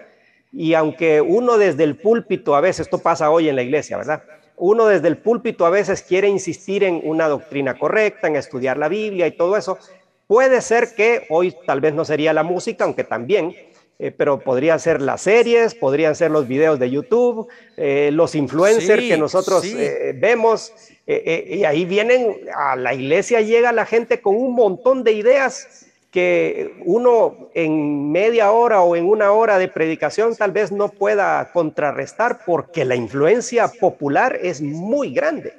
Y 0.50 0.74
aunque 0.74 1.20
uno 1.20 1.56
desde 1.56 1.84
el 1.84 1.98
púlpito, 1.98 2.56
a 2.56 2.60
veces 2.60 2.86
esto 2.86 2.98
pasa 2.98 3.30
hoy 3.30 3.48
en 3.48 3.54
la 3.54 3.62
iglesia, 3.62 3.96
¿verdad? 3.96 4.24
Uno 4.56 4.86
desde 4.86 5.08
el 5.08 5.18
púlpito 5.18 5.66
a 5.66 5.70
veces 5.70 6.02
quiere 6.02 6.28
insistir 6.28 6.84
en 6.84 7.00
una 7.04 7.28
doctrina 7.28 7.78
correcta, 7.78 8.28
en 8.28 8.36
estudiar 8.36 8.78
la 8.78 8.88
Biblia 8.88 9.26
y 9.26 9.32
todo 9.32 9.56
eso. 9.56 9.78
Puede 10.26 10.60
ser 10.60 10.94
que 10.94 11.26
hoy 11.30 11.54
tal 11.66 11.80
vez 11.80 11.94
no 11.94 12.04
sería 12.04 12.32
la 12.32 12.42
música, 12.42 12.84
aunque 12.84 13.04
también, 13.04 13.54
eh, 13.98 14.10
pero 14.10 14.40
podrían 14.40 14.80
ser 14.80 15.02
las 15.02 15.22
series, 15.22 15.74
podrían 15.74 16.16
ser 16.16 16.30
los 16.30 16.48
videos 16.48 16.78
de 16.78 16.90
YouTube, 16.90 17.48
eh, 17.76 18.10
los 18.12 18.34
influencers 18.34 19.02
que 19.02 19.16
nosotros 19.16 19.64
eh, 19.64 20.14
vemos, 20.16 20.72
y 21.06 21.64
ahí 21.64 21.84
vienen, 21.84 22.34
a 22.56 22.76
la 22.76 22.94
iglesia 22.94 23.42
llega 23.42 23.72
la 23.72 23.84
gente 23.84 24.22
con 24.22 24.36
un 24.36 24.54
montón 24.54 25.04
de 25.04 25.12
ideas 25.12 25.86
que 26.14 26.76
uno 26.84 27.48
en 27.54 28.12
media 28.12 28.52
hora 28.52 28.82
o 28.82 28.94
en 28.94 29.04
una 29.04 29.32
hora 29.32 29.58
de 29.58 29.66
predicación 29.66 30.36
tal 30.36 30.52
vez 30.52 30.70
no 30.70 30.88
pueda 30.88 31.50
contrarrestar 31.52 32.44
porque 32.46 32.84
la 32.84 32.94
influencia 32.94 33.66
popular 33.66 34.38
es 34.40 34.62
muy 34.62 35.12
grande. 35.12 35.54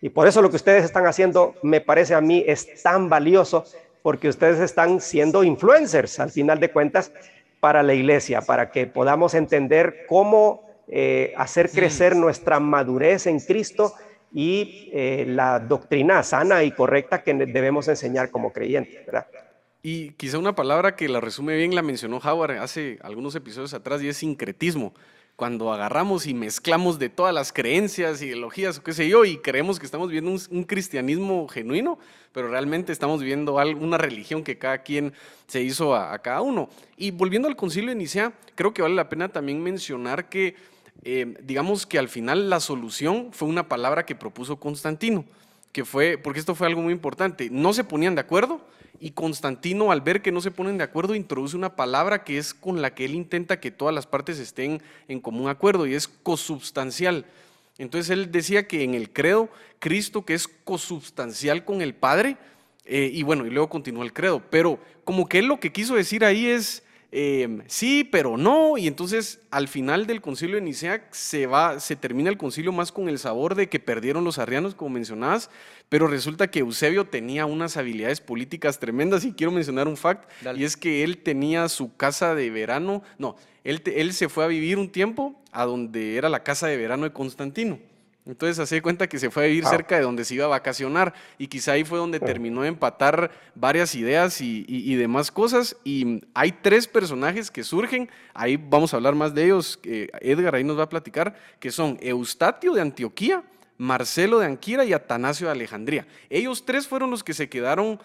Y 0.00 0.08
por 0.08 0.26
eso 0.26 0.40
lo 0.40 0.48
que 0.48 0.56
ustedes 0.56 0.82
están 0.82 1.06
haciendo 1.06 1.56
me 1.62 1.82
parece 1.82 2.14
a 2.14 2.22
mí 2.22 2.42
es 2.46 2.82
tan 2.82 3.10
valioso 3.10 3.66
porque 4.00 4.30
ustedes 4.30 4.60
están 4.60 5.02
siendo 5.02 5.44
influencers 5.44 6.18
al 6.20 6.30
final 6.30 6.58
de 6.58 6.70
cuentas 6.70 7.12
para 7.60 7.82
la 7.82 7.92
iglesia, 7.92 8.40
para 8.40 8.70
que 8.70 8.86
podamos 8.86 9.34
entender 9.34 10.06
cómo 10.08 10.62
eh, 10.88 11.34
hacer 11.36 11.68
crecer 11.68 12.16
nuestra 12.16 12.60
madurez 12.60 13.26
en 13.26 13.40
Cristo 13.40 13.92
y 14.32 14.88
eh, 14.94 15.26
la 15.28 15.58
doctrina 15.58 16.22
sana 16.22 16.62
y 16.62 16.70
correcta 16.70 17.22
que 17.22 17.34
debemos 17.34 17.88
enseñar 17.88 18.30
como 18.30 18.54
creyentes. 18.54 19.04
¿verdad? 19.04 19.26
Y 19.82 20.10
quizá 20.12 20.38
una 20.38 20.54
palabra 20.54 20.96
que 20.96 21.08
la 21.08 21.20
resume 21.20 21.56
bien 21.56 21.74
la 21.74 21.82
mencionó 21.82 22.18
Howard 22.18 22.58
hace 22.58 22.98
algunos 23.02 23.34
episodios 23.34 23.74
atrás 23.74 24.02
y 24.02 24.08
es 24.08 24.16
sincretismo. 24.16 24.92
Cuando 25.36 25.72
agarramos 25.72 26.26
y 26.26 26.34
mezclamos 26.34 26.98
de 26.98 27.10
todas 27.10 27.32
las 27.32 27.52
creencias, 27.52 28.20
ideologías 28.20 28.78
o 28.78 28.82
qué 28.82 28.92
sé 28.92 29.08
yo, 29.08 29.24
y 29.24 29.38
creemos 29.38 29.78
que 29.78 29.86
estamos 29.86 30.10
viendo 30.10 30.32
un, 30.32 30.64
cristianismo 30.64 31.46
genuino, 31.46 32.00
pero 32.32 32.48
realmente 32.48 32.90
estamos 32.90 33.22
viendo 33.22 33.54
una 33.54 33.98
religión 33.98 34.42
que 34.42 34.58
cada 34.58 34.82
quien 34.82 35.12
se 35.46 35.62
hizo 35.62 35.94
a, 35.94 36.18
cada 36.18 36.40
uno. 36.40 36.68
Y 36.96 37.12
volviendo 37.12 37.46
al 37.46 37.54
concilio 37.54 37.90
de 37.90 37.94
Nicea, 37.94 38.32
creo 38.56 38.74
que 38.74 38.82
vale 38.82 38.96
la 38.96 39.08
pena 39.08 39.28
también 39.28 39.62
mencionar 39.62 40.28
que, 40.28 40.56
eh, 41.04 41.36
digamos 41.44 41.86
que 41.86 42.00
al 42.00 42.08
final 42.08 42.50
la 42.50 42.58
solución 42.58 43.28
fue 43.30 43.46
una 43.46 43.68
palabra 43.68 44.04
que 44.04 44.16
propuso 44.16 44.58
Constantino, 44.58 45.24
que 45.70 45.84
fue, 45.84 46.18
porque 46.18 46.40
esto 46.40 46.56
fue 46.56 46.66
algo 46.66 46.82
muy 46.82 46.92
importante, 46.92 47.48
no 47.48 47.72
se 47.72 47.84
ponían 47.84 48.16
de 48.16 48.22
acuerdo, 48.22 48.60
y 49.00 49.10
Constantino, 49.12 49.92
al 49.92 50.00
ver 50.00 50.22
que 50.22 50.32
no 50.32 50.40
se 50.40 50.50
ponen 50.50 50.78
de 50.78 50.84
acuerdo, 50.84 51.14
introduce 51.14 51.56
una 51.56 51.76
palabra 51.76 52.24
que 52.24 52.38
es 52.38 52.54
con 52.54 52.82
la 52.82 52.94
que 52.94 53.04
él 53.04 53.14
intenta 53.14 53.60
que 53.60 53.70
todas 53.70 53.94
las 53.94 54.06
partes 54.06 54.38
estén 54.38 54.82
en 55.06 55.20
común 55.20 55.48
acuerdo 55.48 55.86
y 55.86 55.94
es 55.94 56.08
consubstancial. 56.08 57.26
Entonces 57.78 58.10
él 58.10 58.32
decía 58.32 58.66
que 58.66 58.82
en 58.82 58.94
el 58.94 59.10
credo, 59.10 59.48
Cristo 59.78 60.24
que 60.24 60.34
es 60.34 60.48
consubstancial 60.48 61.64
con 61.64 61.80
el 61.80 61.94
Padre, 61.94 62.36
eh, 62.84 63.10
y 63.12 63.22
bueno, 63.22 63.46
y 63.46 63.50
luego 63.50 63.68
continúa 63.68 64.04
el 64.04 64.12
credo, 64.12 64.42
pero 64.50 64.80
como 65.04 65.28
que 65.28 65.38
él 65.38 65.46
lo 65.46 65.60
que 65.60 65.72
quiso 65.72 65.94
decir 65.94 66.24
ahí 66.24 66.46
es, 66.46 66.82
Em, 67.10 67.62
sí, 67.68 68.04
pero 68.04 68.36
no, 68.36 68.76
y 68.76 68.86
entonces 68.86 69.40
al 69.50 69.66
final 69.66 70.06
del 70.06 70.20
concilio 70.20 70.56
de 70.56 70.60
Nicea 70.60 71.08
se, 71.10 71.46
va, 71.46 71.80
se 71.80 71.96
termina 71.96 72.28
el 72.28 72.36
concilio 72.36 72.70
más 72.70 72.92
con 72.92 73.08
el 73.08 73.18
sabor 73.18 73.54
de 73.54 73.70
que 73.70 73.80
perdieron 73.80 74.24
los 74.24 74.38
arrianos, 74.38 74.74
como 74.74 74.90
mencionabas, 74.90 75.48
pero 75.88 76.06
resulta 76.06 76.50
que 76.50 76.58
Eusebio 76.58 77.06
tenía 77.06 77.46
unas 77.46 77.78
habilidades 77.78 78.20
políticas 78.20 78.78
tremendas 78.78 79.24
y 79.24 79.32
quiero 79.32 79.52
mencionar 79.52 79.88
un 79.88 79.96
fact, 79.96 80.30
y 80.54 80.64
es 80.64 80.76
que 80.76 81.02
él 81.02 81.16
tenía 81.16 81.70
su 81.70 81.96
casa 81.96 82.34
de 82.34 82.50
verano, 82.50 83.02
no, 83.16 83.36
él, 83.64 83.82
él 83.86 84.12
se 84.12 84.28
fue 84.28 84.44
a 84.44 84.48
vivir 84.48 84.76
un 84.76 84.90
tiempo 84.90 85.34
a 85.50 85.64
donde 85.64 86.16
era 86.16 86.28
la 86.28 86.42
casa 86.42 86.66
de 86.66 86.76
verano 86.76 87.04
de 87.04 87.12
Constantino. 87.14 87.78
Entonces 88.28 88.58
hace 88.58 88.82
cuenta 88.82 89.08
que 89.08 89.18
se 89.18 89.30
fue 89.30 89.44
a 89.44 89.46
vivir 89.46 89.64
cerca 89.64 89.96
de 89.96 90.02
donde 90.02 90.22
se 90.22 90.34
iba 90.34 90.44
a 90.44 90.48
vacacionar 90.48 91.14
y 91.38 91.46
quizá 91.46 91.72
ahí 91.72 91.82
fue 91.82 91.98
donde 91.98 92.20
terminó 92.20 92.60
de 92.60 92.68
empatar 92.68 93.30
varias 93.54 93.94
ideas 93.94 94.42
y, 94.42 94.94
demás 94.96 95.30
cosas. 95.30 95.76
Y 95.82 96.22
hay 96.34 96.52
tres 96.52 96.86
personajes 96.86 97.50
que 97.50 97.64
surgen, 97.64 98.10
ahí 98.34 98.58
vamos 98.58 98.92
a 98.92 98.98
hablar 98.98 99.14
más 99.14 99.34
de 99.34 99.46
ellos, 99.46 99.80
Edgar 99.82 100.54
ahí 100.54 100.62
nos 100.62 100.78
va 100.78 100.82
a 100.82 100.88
platicar, 100.90 101.34
que 101.58 101.70
son 101.70 101.96
Eustatio 102.02 102.74
de 102.74 102.82
Antioquía, 102.82 103.42
Marcelo 103.78 104.40
de 104.40 104.46
Anquira 104.46 104.84
y 104.84 104.92
Atanasio 104.92 105.46
de 105.46 105.52
Alejandría. 105.52 106.06
Ellos 106.28 106.66
tres 106.66 106.86
fueron 106.86 107.10
los 107.10 107.24
que 107.24 107.32
se 107.32 107.48
quedaron, 107.48 107.98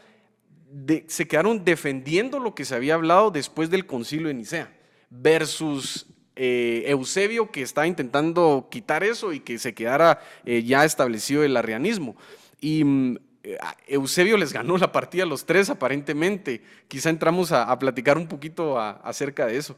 se 1.08 1.28
quedaron 1.28 1.66
defendiendo 1.66 2.40
lo 2.40 2.56
que 2.56 2.64
se 2.64 2.76
había 2.76 2.94
hablado 2.94 3.30
después 3.30 3.70
del 3.70 3.86
concilio 3.86 4.30
de 4.30 4.36
Nicea 4.36 4.74
versus 5.10 6.08
eh, 6.36 6.84
Eusebio 6.88 7.52
que 7.52 7.62
está 7.62 7.86
intentando 7.86 8.68
quitar 8.72 9.04
eso 9.04 9.34
y 9.34 9.40
que 9.40 9.60
se 9.60 9.76
quedara 9.76 10.20
eh, 10.46 10.64
ya 10.64 10.84
establecido 10.84 11.44
el 11.44 11.56
arrianismo. 11.56 12.16
Y 12.60 12.84
mm, 12.84 13.18
eh, 13.44 13.58
Eusebio 13.88 14.36
les 14.38 14.52
ganó 14.52 14.78
la 14.78 14.92
partida 14.92 15.24
a 15.24 15.28
los 15.28 15.46
tres 15.46 15.70
aparentemente. 15.70 16.62
Quizá 16.88 17.12
entramos 17.12 17.52
a, 17.52 17.78
platicar 17.78 18.18
un 18.18 18.28
poquito 18.28 18.80
acerca 18.80 19.46
de 19.46 19.58
eso. 19.58 19.76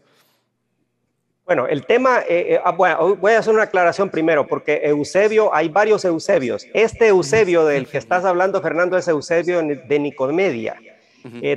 Bueno, 1.45 1.67
el 1.67 1.85
tema, 1.85 2.23
ah, 2.63 2.71
voy 2.71 3.33
a 3.33 3.39
hacer 3.39 3.53
una 3.53 3.63
aclaración 3.63 4.09
primero, 4.09 4.47
porque 4.47 4.81
Eusebio, 4.83 5.53
hay 5.53 5.69
varios 5.69 6.03
Eusebios. 6.03 6.65
Este 6.73 7.09
Eusebio 7.09 7.65
del 7.65 7.85
que 7.85 7.99
estás 7.99 8.25
hablando, 8.25 8.61
Fernando, 8.61 8.97
es 8.97 9.07
Eusebio 9.07 9.61
de 9.61 9.99
Nicomedia. 9.99 10.75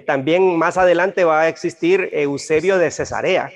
también 0.05 0.57
más 0.59 0.77
adelante 0.77 1.25
va 1.25 1.43
a 1.43 1.49
existir 1.49 2.11
Eusebio 2.13 2.79
de 2.79 2.91
Cesarea 2.91 3.51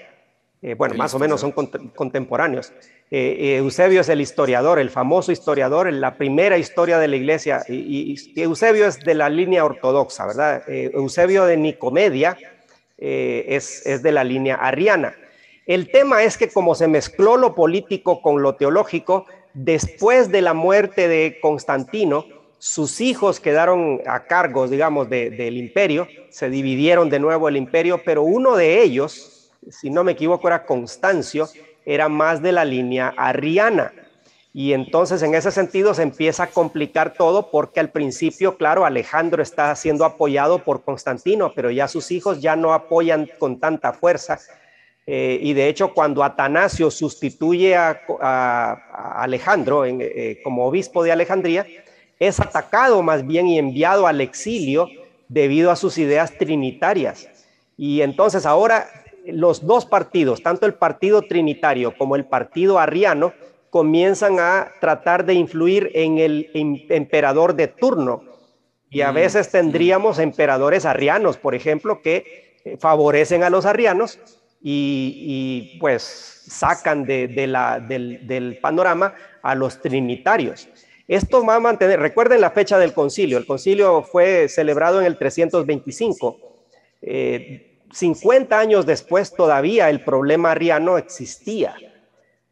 eh, 0.62 0.74
bueno, 0.74 0.94
más 0.94 1.12
o 1.12 1.18
menos 1.18 1.40
son 1.40 1.50
contemporáneos. 1.50 2.72
Eh, 3.10 3.36
eh, 3.38 3.56
Eusebio 3.56 4.00
es 4.00 4.08
el 4.08 4.20
historiador, 4.20 4.78
el 4.78 4.90
famoso 4.90 5.32
historiador, 5.32 5.92
la 5.92 6.14
primera 6.14 6.56
historia 6.56 7.00
de 7.00 7.08
la 7.08 7.16
iglesia, 7.16 7.64
y, 7.68 8.16
Eusebio 8.40 8.86
es 8.86 9.00
de 9.00 9.14
la 9.14 9.28
línea 9.28 9.64
ortodoxa, 9.64 10.24
¿verdad? 10.26 10.62
Eusebio 10.68 11.44
de 11.46 11.56
Nicomedia 11.56 12.38
es, 12.96 13.84
es 13.84 14.02
de 14.04 14.12
la 14.12 14.22
línea 14.22 14.54
ariana. 14.54 15.16
El 15.66 15.90
tema 15.90 16.22
es 16.22 16.38
que 16.38 16.48
como 16.48 16.76
se 16.76 16.86
mezcló 16.86 17.36
lo 17.36 17.56
político 17.56 18.22
con 18.22 18.40
lo 18.40 18.54
teológico, 18.54 19.26
después 19.54 20.30
de 20.30 20.42
la 20.42 20.54
muerte 20.54 21.08
de 21.08 21.38
Constantino, 21.42 22.24
sus 22.58 23.00
hijos 23.00 23.40
quedaron 23.40 24.00
a 24.06 24.24
cargo, 24.26 24.68
digamos, 24.68 25.10
del 25.10 25.56
imperio, 25.56 26.06
se 26.30 26.48
dividieron 26.48 27.10
de 27.10 27.18
nuevo 27.18 27.48
el 27.48 27.56
imperio, 27.56 28.00
pero 28.04 28.22
uno 28.22 28.54
de 28.54 28.82
ellos, 28.82 29.31
si 29.70 29.90
no 29.90 30.04
me 30.04 30.12
equivoco, 30.12 30.48
era 30.48 30.64
Constancio, 30.64 31.48
era 31.84 32.08
más 32.08 32.42
de 32.42 32.52
la 32.52 32.64
línea 32.64 33.14
arriana. 33.16 33.92
Y 34.54 34.74
entonces 34.74 35.22
en 35.22 35.34
ese 35.34 35.50
sentido 35.50 35.94
se 35.94 36.02
empieza 36.02 36.44
a 36.44 36.46
complicar 36.48 37.14
todo 37.14 37.50
porque 37.50 37.80
al 37.80 37.90
principio, 37.90 38.58
claro, 38.58 38.84
Alejandro 38.84 39.42
está 39.42 39.74
siendo 39.74 40.04
apoyado 40.04 40.58
por 40.58 40.84
Constantino, 40.84 41.52
pero 41.54 41.70
ya 41.70 41.88
sus 41.88 42.10
hijos 42.10 42.42
ya 42.42 42.54
no 42.54 42.74
apoyan 42.74 43.30
con 43.38 43.58
tanta 43.58 43.94
fuerza. 43.94 44.38
Eh, 45.06 45.38
y 45.40 45.54
de 45.54 45.68
hecho, 45.68 45.94
cuando 45.94 46.22
Atanasio 46.22 46.90
sustituye 46.90 47.74
a, 47.74 47.98
Alejandro 49.22 49.86
eh, 49.86 50.40
como 50.44 50.66
obispo 50.66 51.02
de 51.02 51.12
Alejandría, 51.12 51.66
es 52.18 52.38
atacado 52.38 53.02
más 53.02 53.26
bien 53.26 53.48
y 53.48 53.58
enviado 53.58 54.06
al 54.06 54.20
exilio 54.20 54.86
debido 55.28 55.70
a 55.70 55.76
sus 55.76 55.96
ideas 55.96 56.36
trinitarias. 56.36 57.28
Y 57.78 58.02
entonces 58.02 58.44
ahora 58.44 58.86
los 59.26 59.66
dos 59.66 59.86
partidos, 59.86 60.42
tanto 60.42 60.66
el 60.66 60.74
partido 60.74 61.22
trinitario 61.22 61.96
como 61.96 62.16
el 62.16 62.24
partido 62.24 62.78
arriano, 62.78 63.32
comienzan 63.70 64.38
a 64.38 64.72
tratar 64.80 65.24
de 65.24 65.34
influir 65.34 65.90
en 65.94 66.18
el 66.18 66.50
emperador 66.90 67.54
de 67.54 67.68
turno. 67.68 68.22
Y 68.90 69.00
a 69.00 69.12
mm, 69.12 69.14
veces 69.14 69.50
tendríamos 69.50 70.18
emperadores 70.18 70.84
arrianos, 70.84 71.38
por 71.38 71.54
ejemplo, 71.54 72.02
que 72.02 72.58
eh, 72.64 72.76
favorecen 72.78 73.42
a 73.42 73.50
los 73.50 73.64
arrianos 73.64 74.18
y, 74.60 75.78
pues 75.80 76.02
sacan 76.02 77.04
de, 77.04 77.46
la, 77.46 77.80
del, 77.80 78.26
del, 78.26 78.58
panorama 78.58 79.14
a 79.42 79.54
los 79.54 79.80
trinitarios. 79.80 80.68
Esto 81.08 81.44
va 81.44 81.56
a 81.56 81.60
mantener, 81.60 81.98
recuerden 81.98 82.40
la 82.40 82.50
fecha 82.50 82.78
del 82.78 82.92
concilio, 82.92 83.38
el 83.38 83.46
concilio 83.46 84.02
fue 84.02 84.48
celebrado 84.48 85.00
en 85.00 85.06
el 85.06 85.16
325. 85.16 86.36
50 87.92 88.54
eh, 88.54 88.58
años 88.58 88.86
después 88.86 89.34
todavía 89.34 89.90
el 89.90 90.02
problema 90.02 90.50
arriano 90.50 90.98
existía 90.98 91.74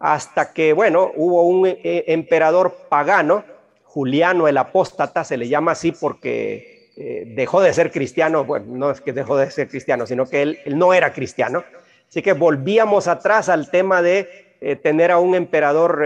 hasta 0.00 0.52
que, 0.52 0.72
bueno, 0.72 1.12
hubo 1.14 1.46
un 1.46 1.66
eh, 1.66 2.04
emperador 2.08 2.86
pagano, 2.88 3.44
Juliano 3.84 4.48
el 4.48 4.56
Apóstata, 4.56 5.24
se 5.24 5.36
le 5.36 5.46
llama 5.46 5.72
así 5.72 5.92
porque 5.92 6.90
eh, 6.96 7.24
dejó 7.36 7.60
de 7.60 7.74
ser 7.74 7.92
cristiano, 7.92 8.44
bueno, 8.44 8.66
no 8.68 8.90
es 8.90 9.02
que 9.02 9.12
dejó 9.12 9.36
de 9.36 9.50
ser 9.50 9.68
cristiano, 9.68 10.06
sino 10.06 10.26
que 10.26 10.42
él, 10.42 10.58
no 10.68 10.94
era 10.94 11.12
cristiano. 11.12 11.64
Así 12.08 12.22
que 12.22 12.32
volvíamos 12.32 13.08
atrás 13.08 13.50
al 13.50 13.70
tema 13.70 14.00
de 14.00 14.56
eh, 14.62 14.76
tener 14.76 15.10
a 15.10 15.18
un 15.18 15.34
emperador 15.34 16.02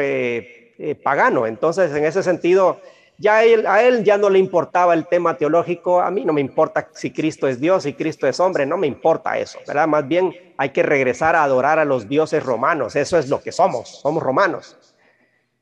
pagano. 1.04 1.46
Entonces, 1.46 1.94
en 1.94 2.04
ese 2.04 2.24
sentido, 2.24 2.80
ya 3.18 3.36
a 3.36 3.82
él 3.82 4.04
ya 4.04 4.18
no 4.18 4.28
le 4.28 4.38
importaba 4.38 4.94
el 4.94 5.06
tema 5.06 5.36
teológico, 5.36 6.00
a 6.00 6.10
mí 6.10 6.24
no 6.24 6.32
me 6.32 6.40
importa 6.40 6.88
si 6.92 7.12
Cristo 7.12 7.46
es 7.46 7.60
Dios 7.60 7.86
y 7.86 7.94
Cristo 7.94 8.26
es 8.26 8.40
hombre, 8.40 8.66
no 8.66 8.76
me 8.76 8.86
importa 8.86 9.38
eso, 9.38 9.58
¿verdad? 9.66 9.86
Más 9.86 10.06
bien 10.06 10.34
hay 10.56 10.70
que 10.70 10.82
regresar 10.82 11.36
a 11.36 11.44
adorar 11.44 11.78
a 11.78 11.84
los 11.84 12.08
dioses 12.08 12.42
romanos, 12.42 12.96
eso 12.96 13.18
es 13.18 13.28
lo 13.28 13.40
que 13.40 13.52
somos, 13.52 13.88
somos 13.88 14.22
romanos. 14.22 14.76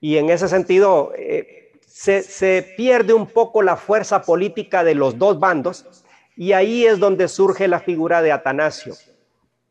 Y 0.00 0.16
en 0.16 0.30
ese 0.30 0.48
sentido 0.48 1.12
eh, 1.16 1.72
se, 1.86 2.74
pierde 2.76 3.12
un 3.12 3.26
poco 3.26 3.62
la 3.62 3.76
fuerza 3.76 4.22
política 4.22 4.82
de 4.82 4.94
los 4.94 5.18
dos 5.18 5.38
bandos 5.38 6.04
y 6.36 6.52
ahí 6.52 6.86
es 6.86 6.98
donde 6.98 7.28
surge 7.28 7.68
la 7.68 7.80
figura 7.80 8.22
de 8.22 8.32
Atanasio. 8.32 8.94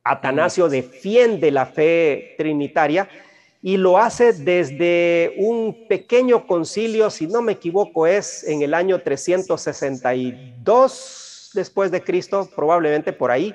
Atanasio 0.03 0.69
defiende 0.69 1.51
la 1.51 1.65
fe 1.65 2.35
trinitaria 2.37 3.09
y 3.63 3.77
lo 3.77 3.99
hace 3.99 4.33
desde 4.33 5.35
un 5.37 5.87
pequeño 5.87 6.47
concilio, 6.47 7.11
si 7.11 7.27
no 7.27 7.43
me 7.43 7.51
equivoco, 7.53 8.05
es 8.07 8.43
en 8.43 8.63
el 8.63 8.73
año 8.73 8.99
362 8.99 11.51
después 11.53 11.91
de 11.91 12.03
Cristo, 12.03 12.49
probablemente 12.55 13.13
por 13.13 13.29
ahí. 13.29 13.53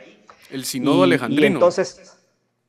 El 0.50 0.64
Sinodo 0.64 1.02
Alejandrino. 1.02 1.42
Y 1.42 1.46
entonces, 1.46 2.18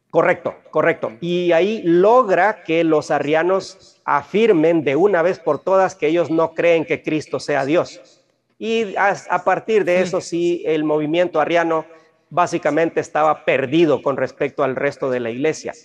correcto, 0.10 0.56
correcto. 0.72 1.12
Y 1.22 1.52
ahí 1.52 1.84
logra 1.84 2.64
que 2.64 2.84
los 2.84 3.12
arrianos 3.12 4.02
afirmen 4.04 4.84
de 4.84 4.96
una 4.96 5.22
vez 5.22 5.38
por 5.38 5.60
todas 5.60 5.94
que 5.94 6.08
ellos 6.08 6.32
no 6.32 6.56
creen 6.56 6.86
que 6.86 7.04
Cristo 7.04 7.40
sea 7.40 7.66
Dios. 7.66 8.24
Y 8.58 8.96
a, 8.96 9.16
a 9.30 9.44
partir 9.44 9.86
de 9.86 10.02
eso 10.02 10.22
sí, 10.22 10.64
el 10.66 10.84
movimiento 10.84 11.40
arriano 11.40 11.86
básicamente 12.32 13.00
estaba 13.00 13.46
perdido 13.46 14.02
con 14.02 14.18
respecto 14.18 14.64
al 14.64 14.76
resto 14.76 15.12
de 15.12 15.20
la 15.20 15.30
iglesia. 15.30 15.76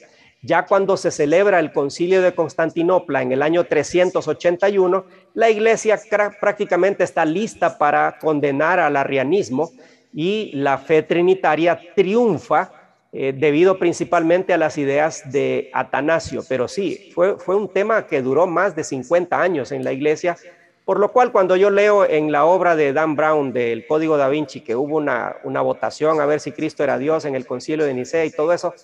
Ya 0.45 0.67
cuando 0.67 0.97
se 0.97 1.13
celebra 1.13 1.61
el 1.61 1.73
concilio 1.73 2.21
de 2.21 2.35
Constantinopla 2.35 3.23
en 3.23 3.31
el 3.31 3.43
año 3.43 3.63
381, 3.65 5.05
la 5.35 5.51
iglesia 5.51 6.01
prácticamente 6.41 7.05
está 7.05 7.25
lista 7.25 7.79
para 7.79 8.19
condenar 8.19 8.81
al 8.81 8.97
arrianismo 8.97 9.71
y 10.13 10.51
la 10.55 10.79
fe 10.79 11.05
trinitaria 11.05 11.81
triunfa 11.95 12.73
eh, 13.13 13.33
debido 13.37 13.79
principalmente 13.79 14.53
a 14.53 14.59
las 14.59 14.79
ideas 14.79 15.31
de 15.31 15.71
Atanasio. 15.73 16.43
Pero 16.49 16.67
sí, 16.67 17.13
fue, 17.15 17.39
fue 17.39 17.55
un 17.55 17.69
tema 17.69 18.09
que 18.09 18.21
duró 18.21 18.49
más 18.49 18.75
de 18.75 18.83
50 18.83 19.41
años 19.41 19.71
en 19.71 19.85
la 19.85 19.93
iglesia, 19.93 20.37
por 20.85 20.99
lo 20.99 21.13
cual 21.13 21.31
cuando 21.31 21.55
yo 21.55 21.71
leo 21.71 22.05
en 22.05 22.33
la 22.33 22.47
obra 22.47 22.75
de 22.75 22.93
Dan 22.93 23.15
Brown 23.15 23.53
del 23.53 23.87
Código 23.87 24.17
da 24.17 24.29
Vinci 24.29 24.63
que 24.63 24.75
hubo 24.75 24.97
una, 24.97 25.37
una 25.45 25.61
votación 25.61 26.21
a 26.21 26.27
ver 26.27 26.41
si 26.41 26.51
Cristo 26.51 26.83
era 26.83 26.99
Dios 26.99 27.27
en 27.27 27.37
el 27.37 27.47
concilio 27.47 27.87
de 27.87 27.95
Nicea 27.95 28.25
y 28.25 28.33
todo 28.33 28.53
eso, 28.53 28.75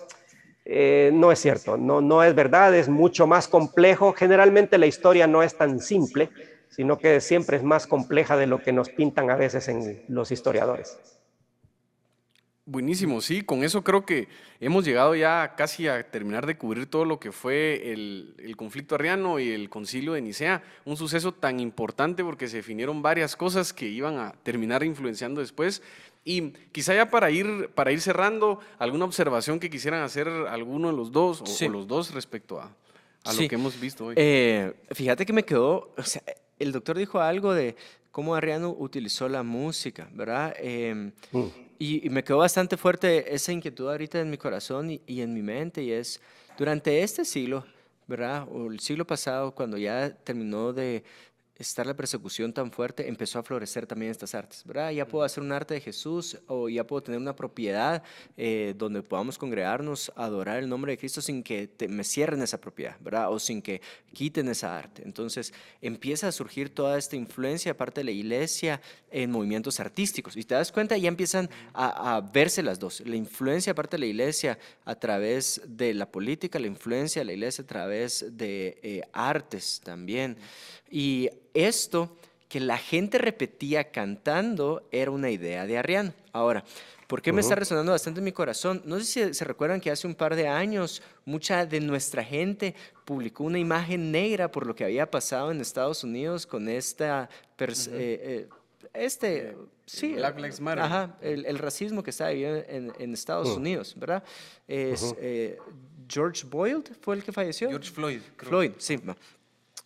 eh, 0.70 1.10
no 1.14 1.32
es 1.32 1.38
cierto, 1.38 1.78
no, 1.78 2.02
no 2.02 2.22
es 2.22 2.34
verdad, 2.34 2.74
es 2.74 2.90
mucho 2.90 3.26
más 3.26 3.48
complejo. 3.48 4.12
Generalmente 4.12 4.76
la 4.76 4.84
historia 4.84 5.26
no 5.26 5.42
es 5.42 5.56
tan 5.56 5.80
simple, 5.80 6.28
sino 6.68 6.98
que 6.98 7.22
siempre 7.22 7.56
es 7.56 7.62
más 7.62 7.86
compleja 7.86 8.36
de 8.36 8.46
lo 8.46 8.62
que 8.62 8.72
nos 8.72 8.90
pintan 8.90 9.30
a 9.30 9.36
veces 9.36 9.66
en 9.68 10.02
los 10.08 10.30
historiadores. 10.30 10.98
Buenísimo, 12.66 13.22
sí, 13.22 13.40
con 13.40 13.64
eso 13.64 13.82
creo 13.82 14.04
que 14.04 14.28
hemos 14.60 14.84
llegado 14.84 15.14
ya 15.14 15.54
casi 15.56 15.88
a 15.88 16.10
terminar 16.10 16.44
de 16.44 16.58
cubrir 16.58 16.84
todo 16.84 17.06
lo 17.06 17.18
que 17.18 17.32
fue 17.32 17.90
el, 17.90 18.34
el, 18.36 18.58
conflicto 18.58 18.94
arriano 18.94 19.38
y 19.38 19.48
el 19.48 19.70
concilio 19.70 20.12
de 20.12 20.20
Nicea, 20.20 20.62
un 20.84 20.98
suceso 20.98 21.32
tan 21.32 21.60
importante 21.60 22.22
porque 22.22 22.46
se 22.46 22.58
definieron 22.58 23.00
varias 23.00 23.36
cosas 23.36 23.72
que 23.72 23.86
iban 23.86 24.18
a 24.18 24.32
terminar 24.42 24.84
influenciando 24.84 25.40
después 25.40 25.82
y 26.28 26.52
quizá 26.72 26.94
ya 26.94 27.08
para 27.08 27.30
ir, 27.30 27.70
para 27.74 27.90
ir 27.90 28.02
cerrando, 28.02 28.60
alguna 28.78 29.06
observación 29.06 29.58
que 29.58 29.70
quisieran 29.70 30.02
hacer 30.02 30.28
alguno 30.28 30.90
de 30.90 30.94
los 30.94 31.10
dos 31.10 31.40
o, 31.40 31.68
los 31.70 31.88
dos 31.88 32.12
respecto 32.12 32.60
a, 32.60 32.70
a 33.24 33.32
lo 33.32 33.48
que 33.48 33.54
hemos 33.54 33.80
visto 33.80 34.04
hoy. 34.04 34.14
Eh, 34.18 34.74
fíjate 34.90 35.24
que 35.24 35.32
me 35.32 35.42
quedó, 35.42 35.94
o 35.96 36.02
sea, 36.02 36.22
el 36.58 36.70
doctor 36.70 36.98
dijo 36.98 37.18
algo 37.18 37.54
de 37.54 37.76
cómo 38.10 38.34
Arriano 38.34 38.76
utilizó 38.78 39.26
la 39.26 39.42
música, 39.42 40.10
¿verdad? 40.12 40.54
Em, 40.58 41.12
mm. 41.32 41.44
y, 41.78 42.10
me 42.10 42.22
quedó 42.22 42.36
bastante 42.36 42.76
fuerte 42.76 43.34
esa 43.34 43.50
inquietud 43.50 43.88
ahorita 43.88 44.20
en 44.20 44.28
mi 44.28 44.36
corazón 44.36 44.90
y, 44.90 45.00
y 45.06 45.22
en 45.22 45.32
mi 45.32 45.40
mente, 45.40 45.82
y 45.82 45.92
es, 45.92 46.20
durante 46.58 47.02
este 47.02 47.24
siglo, 47.24 47.64
¿verdad? 48.06 48.46
O 48.52 48.70
el 48.70 48.80
siglo 48.80 49.06
pasado, 49.06 49.52
cuando 49.52 49.78
ya 49.78 50.10
terminó 50.10 50.74
de 50.74 51.04
estar 51.58 51.86
la 51.86 51.94
persecución 51.94 52.52
tan 52.52 52.70
fuerte, 52.70 53.08
empezó 53.08 53.40
a 53.40 53.42
florecer 53.42 53.86
también 53.86 54.12
estas 54.12 54.34
artes, 54.34 54.62
¿verdad? 54.64 54.92
Ya 54.92 55.06
puedo 55.08 55.24
hacer 55.24 55.42
un 55.42 55.50
arte 55.50 55.74
de 55.74 55.80
Jesús 55.80 56.38
o 56.46 56.68
ya 56.68 56.86
puedo 56.86 57.02
tener 57.02 57.20
una 57.20 57.34
propiedad 57.34 58.02
eh, 58.36 58.74
donde 58.76 59.02
podamos 59.02 59.38
congregarnos, 59.38 60.12
adorar 60.14 60.58
el 60.58 60.68
nombre 60.68 60.92
de 60.92 60.98
Cristo 60.98 61.20
sin 61.20 61.42
que 61.42 61.68
me 61.88 62.04
cierren 62.04 62.42
esa 62.42 62.60
propiedad, 62.60 62.96
¿verdad? 63.00 63.32
O 63.32 63.40
sin 63.40 63.60
que 63.60 63.80
quiten 64.12 64.48
esa 64.48 64.78
arte. 64.78 65.02
Entonces 65.04 65.52
empieza 65.82 66.28
a 66.28 66.32
surgir 66.32 66.72
toda 66.72 66.96
esta 66.96 67.16
influencia 67.16 67.72
aparte 67.72 68.00
de 68.00 68.04
la 68.04 68.12
iglesia 68.12 68.80
en 69.10 69.30
movimientos 69.30 69.80
artísticos. 69.80 70.36
Y 70.36 70.44
te 70.44 70.54
das 70.54 70.70
cuenta, 70.70 70.96
ya 70.96 71.08
empiezan 71.08 71.50
a, 71.74 72.20
verse 72.32 72.62
las 72.62 72.78
dos. 72.78 73.00
La 73.00 73.16
influencia 73.16 73.72
aparte 73.72 73.96
de 73.96 74.00
la 74.00 74.06
iglesia 74.06 74.58
a 74.84 74.94
través 74.94 75.60
de 75.66 75.94
la 75.94 76.10
política, 76.10 76.58
la 76.58 76.66
influencia 76.68 77.20
de 77.20 77.26
la 77.26 77.32
iglesia 77.32 77.64
a 77.64 77.66
través 77.66 78.24
de 78.30 78.78
eh, 78.82 79.02
artes 79.12 79.80
también. 79.82 80.36
Y 80.90 81.28
esto 81.66 82.16
que 82.48 82.60
la 82.60 82.78
gente 82.78 83.18
repetía 83.18 83.90
cantando 83.90 84.88
era 84.90 85.10
una 85.10 85.30
idea 85.30 85.66
de 85.66 85.76
Arriano. 85.76 86.14
Ahora, 86.32 86.64
¿por 87.06 87.20
qué 87.20 87.32
me 87.32 87.42
está 87.42 87.54
resonando 87.54 87.92
bastante 87.92 88.20
en 88.20 88.24
mi 88.24 88.32
corazón? 88.32 88.82
No 88.86 88.98
sé 88.98 89.04
si 89.04 89.34
se 89.34 89.44
recuerdan 89.44 89.80
que 89.80 89.90
hace 89.90 90.06
un 90.06 90.14
par 90.14 90.34
de 90.34 90.48
años 90.48 91.02
mucha 91.26 91.66
de 91.66 91.80
nuestra 91.80 92.24
gente 92.24 92.74
publicó 93.04 93.44
una 93.44 93.58
imagen 93.58 94.10
negra 94.10 94.50
por 94.50 94.66
lo 94.66 94.74
que 94.74 94.84
había 94.84 95.10
pasado 95.10 95.50
en 95.50 95.60
Estados 95.60 96.04
Unidos 96.04 96.46
con 96.46 96.68
esta... 96.68 97.28
Eh, 97.58 97.68
eh, 97.92 98.48
este, 98.94 99.56
sí, 99.84 100.14
Black 100.14 100.36
Lives 100.36 100.60
Matter. 100.60 100.84
Ajá, 100.84 101.18
el, 101.20 101.58
racismo 101.58 102.02
que 102.02 102.10
está 102.10 102.30
viviendo 102.30 102.64
en, 102.68 103.12
Estados 103.12 103.48
mm. 103.48 103.60
Unidos, 103.60 103.94
¿verdad? 103.96 104.24
Es, 104.66 105.14
eh, 105.20 105.58
George 106.08 106.46
Boyle 106.46 106.82
fue 107.00 107.16
el 107.16 107.22
que 107.22 107.32
falleció. 107.32 107.68
George 107.68 107.90
Floyd. 107.90 108.20
Floyd, 108.38 108.72
sí. 108.78 108.98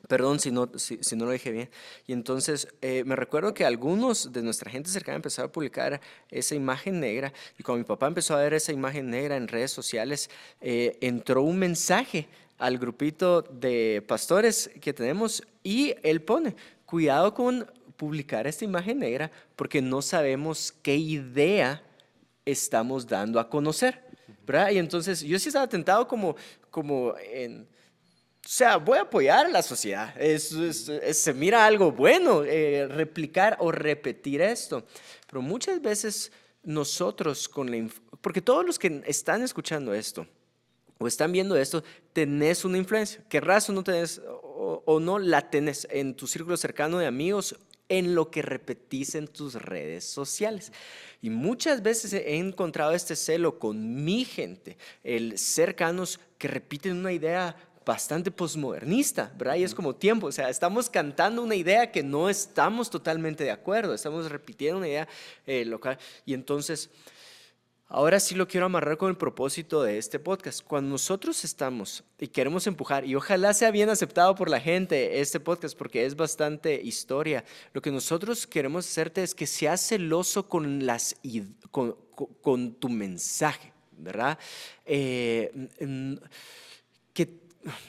Perdón 0.08 0.40
si 0.40 0.50
no, 0.50 0.70
si, 0.76 0.98
no 1.16 1.26
lo 1.26 1.30
dije 1.30 1.50
bien. 1.50 1.70
Y 2.06 2.12
entonces 2.12 2.68
eh, 2.80 3.04
me 3.04 3.16
recuerdo 3.16 3.54
que 3.54 3.64
algunos 3.64 4.32
de 4.32 4.42
nuestra 4.42 4.70
gente 4.70 4.90
cercana 4.90 5.16
empezaron 5.16 5.48
a 5.48 5.52
publicar 5.52 6.00
esa 6.30 6.54
imagen 6.54 7.00
negra. 7.00 7.32
Y 7.58 7.62
cuando 7.62 7.78
mi 7.78 7.84
papá 7.84 8.08
empezó 8.08 8.34
a 8.34 8.42
ver 8.42 8.54
esa 8.54 8.72
imagen 8.72 9.10
negra 9.10 9.36
en 9.36 9.48
redes 9.48 9.70
sociales, 9.70 10.28
eh, 10.60 10.98
entró 11.00 11.42
un 11.42 11.58
mensaje 11.58 12.28
al 12.58 12.78
grupito 12.78 13.42
de 13.42 14.04
pastores 14.06 14.70
que 14.80 14.92
tenemos 14.92 15.42
y 15.62 15.94
él 16.02 16.22
pone, 16.22 16.54
cuidado 16.84 17.34
con 17.34 17.66
publicar 17.96 18.46
esta 18.46 18.64
imagen 18.64 18.98
negra 18.98 19.30
porque 19.56 19.80
no 19.80 20.02
sabemos 20.02 20.72
qué 20.82 20.96
idea 20.96 21.82
estamos 22.44 23.06
dando 23.06 23.38
a 23.38 23.48
conocer. 23.48 24.02
Y 24.70 24.78
entonces 24.78 25.22
yo 25.22 25.38
sí 25.38 25.48
estaba 25.48 25.68
tentado 25.68 26.06
como, 26.06 26.36
como 26.70 27.14
en 27.18 27.66
o 28.44 28.48
sea, 28.48 28.76
voy 28.76 28.98
a 28.98 29.02
apoyar 29.02 29.46
a 29.46 29.48
la 29.48 29.62
sociedad. 29.62 30.14
se 30.18 31.34
mira 31.34 31.64
algo 31.64 31.92
bueno, 31.92 32.42
eh, 32.42 32.88
replicar 32.88 33.56
o 33.60 33.70
repetir 33.70 34.40
esto. 34.40 34.84
Pero 35.28 35.40
muchas 35.40 35.80
veces 35.80 36.32
nosotros 36.64 37.48
con 37.48 37.70
la... 37.70 37.88
Porque 38.20 38.42
todos 38.42 38.66
los 38.66 38.80
que 38.80 39.02
están 39.06 39.42
escuchando 39.42 39.94
esto 39.94 40.26
o 40.98 41.06
están 41.06 41.30
viendo 41.30 41.56
esto, 41.56 41.84
tenés 42.12 42.64
una 42.64 42.78
influencia. 42.78 43.22
Querrás 43.28 43.70
o 43.70 43.72
no 43.72 43.84
tenés, 43.84 44.20
o, 44.26 44.82
o 44.84 45.00
no 45.00 45.20
la 45.20 45.48
tenés 45.48 45.86
en 45.90 46.14
tu 46.14 46.26
círculo 46.26 46.56
cercano 46.56 46.98
de 46.98 47.06
amigos, 47.06 47.56
en 47.88 48.14
lo 48.14 48.30
que 48.30 48.42
repetís 48.42 49.14
en 49.14 49.28
tus 49.28 49.54
redes 49.54 50.04
sociales. 50.04 50.72
Y 51.20 51.30
muchas 51.30 51.82
veces 51.82 52.12
he 52.12 52.36
encontrado 52.36 52.92
este 52.92 53.14
celo 53.14 53.60
con 53.60 54.04
mi 54.04 54.24
gente, 54.24 54.78
el 55.04 55.38
cercanos 55.38 56.18
que 56.38 56.48
repiten 56.48 56.96
una 56.96 57.12
idea 57.12 57.54
bastante 57.84 58.30
posmodernista, 58.30 59.32
¿verdad? 59.36 59.56
Y 59.56 59.64
es 59.64 59.74
como 59.74 59.94
tiempo, 59.94 60.26
o 60.28 60.32
sea, 60.32 60.48
estamos 60.48 60.88
cantando 60.88 61.42
una 61.42 61.54
idea 61.54 61.90
que 61.90 62.02
no 62.02 62.28
estamos 62.28 62.90
totalmente 62.90 63.44
de 63.44 63.50
acuerdo, 63.50 63.94
estamos 63.94 64.30
repitiendo 64.30 64.78
una 64.78 64.88
idea 64.88 65.08
eh, 65.46 65.64
local. 65.64 65.98
Y 66.24 66.34
entonces, 66.34 66.90
ahora 67.88 68.18
sí 68.20 68.34
lo 68.34 68.48
quiero 68.48 68.66
amarrar 68.66 68.96
con 68.96 69.10
el 69.10 69.16
propósito 69.16 69.82
de 69.82 69.98
este 69.98 70.18
podcast. 70.18 70.64
Cuando 70.64 70.90
nosotros 70.90 71.44
estamos 71.44 72.02
y 72.18 72.28
queremos 72.28 72.66
empujar, 72.66 73.04
y 73.04 73.14
ojalá 73.14 73.52
sea 73.52 73.70
bien 73.70 73.90
aceptado 73.90 74.34
por 74.34 74.48
la 74.48 74.60
gente 74.60 75.20
este 75.20 75.40
podcast, 75.40 75.76
porque 75.76 76.06
es 76.06 76.16
bastante 76.16 76.80
historia, 76.82 77.44
lo 77.72 77.82
que 77.82 77.90
nosotros 77.90 78.46
queremos 78.46 78.86
hacerte 78.86 79.22
es 79.22 79.34
que 79.34 79.46
seas 79.46 79.86
celoso 79.86 80.48
con, 80.48 80.86
las, 80.86 81.16
con, 81.70 81.96
con, 82.40 82.74
tu 82.74 82.88
mensaje, 82.88 83.72
¿verdad? 83.98 84.38
Eh, 84.86 85.68
que 87.12 87.41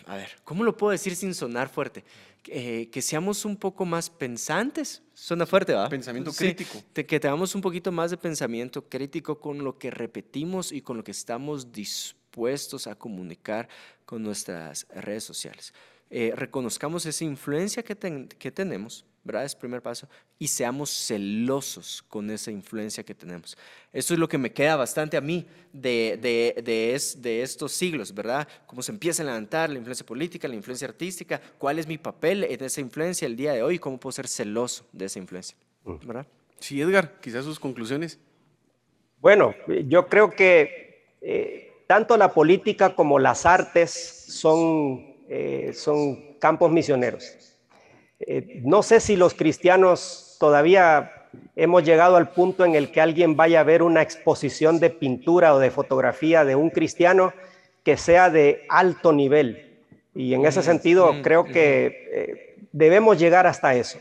a 0.05 0.15
ver, 0.15 0.29
¿cómo 0.43 0.63
lo 0.63 0.75
puedo 0.75 0.91
decir 0.91 1.15
sin 1.15 1.33
sonar 1.33 1.69
fuerte? 1.69 2.03
Eh, 2.47 2.89
que 2.91 3.01
seamos 3.01 3.45
un 3.45 3.55
poco 3.55 3.85
más 3.85 4.09
pensantes. 4.09 5.01
Suena 5.13 5.45
fuerte, 5.45 5.73
¿va? 5.73 5.87
Pensamiento 5.87 6.33
crítico. 6.33 6.83
que 6.93 7.19
tengamos 7.19 7.55
un 7.55 7.61
poquito 7.61 7.91
más 7.91 8.11
de 8.11 8.17
pensamiento 8.17 8.89
crítico 8.89 9.39
con 9.39 9.63
lo 9.63 9.77
que 9.77 9.91
repetimos 9.91 10.71
y 10.71 10.81
con 10.81 10.97
lo 10.97 11.03
que 11.03 11.11
estamos 11.11 11.71
dispuestos 11.71 12.87
a 12.87 12.95
comunicar 12.95 13.69
con 14.05 14.23
nuestras 14.23 14.87
redes 14.93 15.23
sociales. 15.23 15.73
Eh, 16.09 16.33
reconozcamos 16.35 17.05
esa 17.05 17.23
influencia 17.23 17.81
que, 17.81 18.27
que 18.37 18.51
tenemos 18.51 19.05
¿verdad? 19.23 19.45
Es 19.45 19.53
el 19.53 19.59
primer 19.59 19.81
paso. 19.81 20.07
Y 20.37 20.47
seamos 20.47 20.89
celosos 20.89 22.03
con 22.07 22.29
esa 22.29 22.51
influencia 22.51 23.03
que 23.03 23.15
tenemos. 23.15 23.57
Eso 23.91 24.13
es 24.13 24.19
lo 24.19 24.27
que 24.27 24.37
me 24.37 24.51
queda 24.51 24.75
bastante 24.75 25.17
a 25.17 25.21
mí 25.21 25.45
de, 25.71 26.19
de, 26.21 26.61
de, 26.61 27.01
de, 27.17 27.41
estos 27.41 27.71
siglos, 27.71 28.13
¿verdad? 28.13 28.47
Cómo 28.65 28.81
se 28.81 28.91
empieza 28.91 29.23
a 29.23 29.25
levantar 29.25 29.69
la 29.69 29.77
influencia 29.77 30.05
política, 30.05 30.47
la 30.47 30.55
influencia 30.55 30.87
artística, 30.87 31.41
cuál 31.57 31.79
es 31.79 31.87
mi 31.87 31.97
papel 31.97 32.43
en 32.43 32.63
esa 32.63 32.81
influencia 32.81 33.25
el 33.25 33.35
día 33.35 33.53
de 33.53 33.63
hoy, 33.63 33.79
cómo 33.79 33.99
puedo 33.99 34.11
ser 34.11 34.27
celoso 34.27 34.85
de 34.91 35.05
esa 35.05 35.19
influencia, 35.19 35.57
mm. 35.83 36.05
¿verdad? 36.05 36.27
Sí, 36.59 36.81
Edgar, 36.81 37.19
quizás 37.19 37.45
sus 37.45 37.59
conclusiones. 37.59 38.19
Bueno, 39.19 39.55
yo 39.87 40.07
creo 40.07 40.31
que 40.31 41.15
eh, 41.21 41.71
tanto 41.87 42.17
la 42.17 42.33
política 42.33 42.95
como 42.95 43.19
las 43.19 43.45
artes 43.45 43.91
son, 44.27 45.15
eh, 45.29 45.71
son 45.73 46.37
campos 46.39 46.71
misioneros. 46.71 47.52
Eh, 48.27 48.61
no 48.63 48.83
sé 48.83 48.99
si 48.99 49.15
los 49.15 49.33
cristianos 49.33 50.37
todavía 50.39 51.11
hemos 51.55 51.83
llegado 51.83 52.15
al 52.15 52.29
punto 52.29 52.65
en 52.65 52.75
el 52.75 52.91
que 52.91 53.01
alguien 53.01 53.35
vaya 53.35 53.61
a 53.61 53.63
ver 53.63 53.83
una 53.83 54.01
exposición 54.01 54.79
de 54.79 54.89
pintura 54.89 55.53
o 55.53 55.59
de 55.59 55.71
fotografía 55.71 56.45
de 56.45 56.55
un 56.55 56.69
cristiano 56.69 57.33
que 57.83 57.97
sea 57.97 58.29
de 58.29 58.65
alto 58.69 59.11
nivel. 59.11 59.79
Y 60.15 60.33
en 60.33 60.45
ese 60.45 60.61
mm, 60.61 60.63
sentido 60.63 61.13
mm, 61.13 61.21
creo 61.21 61.43
que 61.43 62.07
eh, 62.11 62.55
debemos 62.71 63.19
llegar 63.19 63.47
hasta 63.47 63.75
eso. 63.75 63.99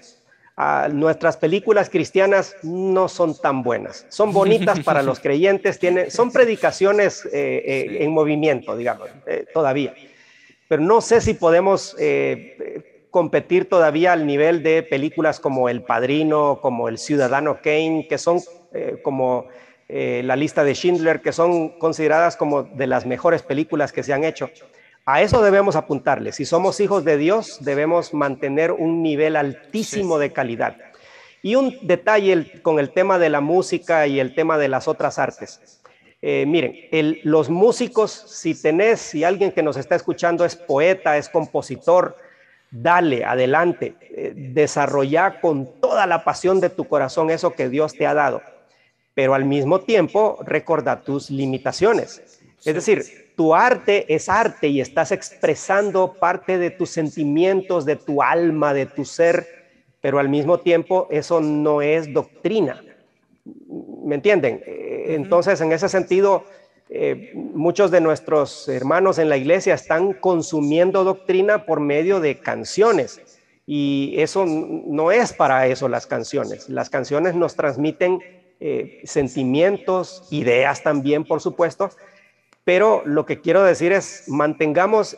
Ah, 0.57 0.89
nuestras 0.93 1.39
películas 1.39 1.89
cristianas 1.89 2.55
no 2.63 3.09
son 3.09 3.37
tan 3.41 3.63
buenas. 3.63 4.07
Son 4.11 4.33
bonitas 4.33 4.81
para 4.81 5.03
los 5.03 5.19
creyentes, 5.21 5.79
tienen, 5.79 6.11
son 6.11 6.31
predicaciones 6.31 7.27
eh, 7.33 7.99
en 8.01 8.13
movimiento, 8.13 8.77
digamos, 8.77 9.09
todavía. 9.53 9.95
Pero 10.69 10.83
no 10.83 11.01
sé 11.01 11.21
si 11.21 11.35
podemos 11.35 11.97
competir 13.13 13.69
todavía 13.69 14.15
al 14.15 14.27
nivel 14.27 14.63
de 14.65 14.83
películas 14.83 15.39
como 15.39 15.69
El 15.69 15.83
Padrino, 15.83 16.59
como 16.61 16.89
El 16.89 16.99
Ciudadano 16.99 17.59
Kane, 17.63 18.07
que 18.09 18.19
son 18.19 18.41
eh, 18.73 18.97
como 19.05 19.47
eh, 19.89 20.23
la 20.25 20.35
lista 20.35 20.65
de 20.65 20.75
Schindler, 20.75 21.21
que 21.21 21.31
son 21.31 21.79
consideradas 21.79 22.37
como 22.37 22.63
de 22.63 22.87
las 22.87 23.05
mejores 23.05 23.43
películas 23.43 23.93
que 23.93 24.03
se 24.03 24.15
han 24.15 24.25
hecho. 24.25 24.51
A 25.05 25.21
eso 25.21 25.43
debemos 25.43 25.77
apuntarle. 25.77 26.33
Si 26.33 26.47
somos 26.47 26.81
hijos 26.81 27.05
de 27.05 27.19
Dios, 27.19 27.59
debemos 27.61 28.15
mantener 28.15 28.73
un 28.73 29.03
nivel 29.03 29.37
altísimo 29.37 30.19
de 30.19 30.33
calidad. 30.33 30.77
Y 31.43 31.57
un 31.57 31.77
detalle 31.83 32.63
con 32.63 32.79
el 32.79 32.91
tema 32.93 33.19
de 33.19 33.29
la 33.29 33.43
música 33.43 34.07
y 34.07 34.21
el 34.21 34.35
tema 34.35 34.57
de 34.57 34.69
las 34.69 34.89
otras 34.89 35.19
artes. 35.19 35.83
Eh, 36.23 36.47
miren, 36.47 37.19
los 37.25 37.51
músicos, 37.51 38.11
si 38.13 38.55
tenés, 38.55 39.01
si 39.01 39.23
alguien 39.23 39.53
que 39.53 39.63
nos 39.63 39.77
está 39.77 39.97
escuchando 39.97 40.47
es 40.47 40.57
poeta, 40.57 41.19
es 41.19 41.29
compositor, 41.29 42.17
dale, 42.73 43.25
adelante, 43.25 43.95
eh, 44.01 44.33
desarrolla 44.35 45.41
con 45.41 45.69
toda 45.81 46.07
la 46.07 46.25
pasión 46.25 46.59
de 46.59 46.71
tu 46.71 46.89
corazón 46.89 47.31
eso 47.31 47.55
que 47.55 47.69
Dios 47.69 47.93
te 47.93 48.07
ha 48.07 48.15
dado, 48.15 48.43
pero 49.15 49.35
al 49.35 49.45
mismo 49.45 49.83
tiempo 49.83 50.39
recuerda 50.45 51.03
tus 51.03 51.31
limitaciones. 51.31 52.23
Es 52.65 52.75
decir, 52.75 53.33
tu 53.37 53.55
arte 53.55 54.13
es 54.13 54.29
arte 54.29 54.69
y 54.69 54.81
estás 54.81 55.13
expresando 55.13 56.15
parte 56.15 56.59
de 56.59 56.71
tus 56.71 56.91
sentimientos, 56.91 57.85
de 57.85 57.97
tu 57.97 58.23
alma, 58.23 58.73
de 58.73 58.87
tu 58.87 59.05
ser, 59.05 59.47
pero 60.01 60.19
al 60.19 60.29
mismo 60.29 60.61
tiempo 60.61 61.09
eso 61.11 61.41
no 61.41 61.83
es 61.83 62.13
doctrina. 62.13 62.83
¿Me 64.05 64.15
entienden? 64.15 64.63
Eh, 64.65 65.07
entonces, 65.09 65.61
en 65.61 65.73
ese 65.73 65.89
sentido, 65.89 66.45
eh, 66.95 67.33
muchos 67.35 67.91
de 67.91 68.03
nuestros 68.03 68.69
hermanos 68.69 69.19
en 69.19 69.31
la 69.31 69.39
iglesia 69.39 69.73
están 69.73 70.13
consumiendo 70.13 71.05
doctrina 71.05 71.65
por 71.65 71.81
medio 71.81 72.21
de 72.21 72.39
canciones 72.39 73.21
y 73.67 74.15
eso 74.19 74.45
no 74.45 75.11
es 75.11 75.33
para 75.33 75.67
eso 75.69 75.89
las 75.89 76.07
canciones. 76.07 76.69
Las 76.69 76.91
canciones 76.91 77.35
nos 77.35 77.57
transmiten 77.57 78.19
eh, 78.61 79.01
sentimientos, 79.05 80.29
ideas 80.31 80.83
también, 80.83 81.25
por 81.25 81.41
supuesto, 81.41 81.89
pero 82.63 83.03
lo 83.07 83.25
que 83.25 83.41
quiero 83.41 83.63
decir 83.63 83.93
es 83.93 84.25
mantengamos 84.27 85.17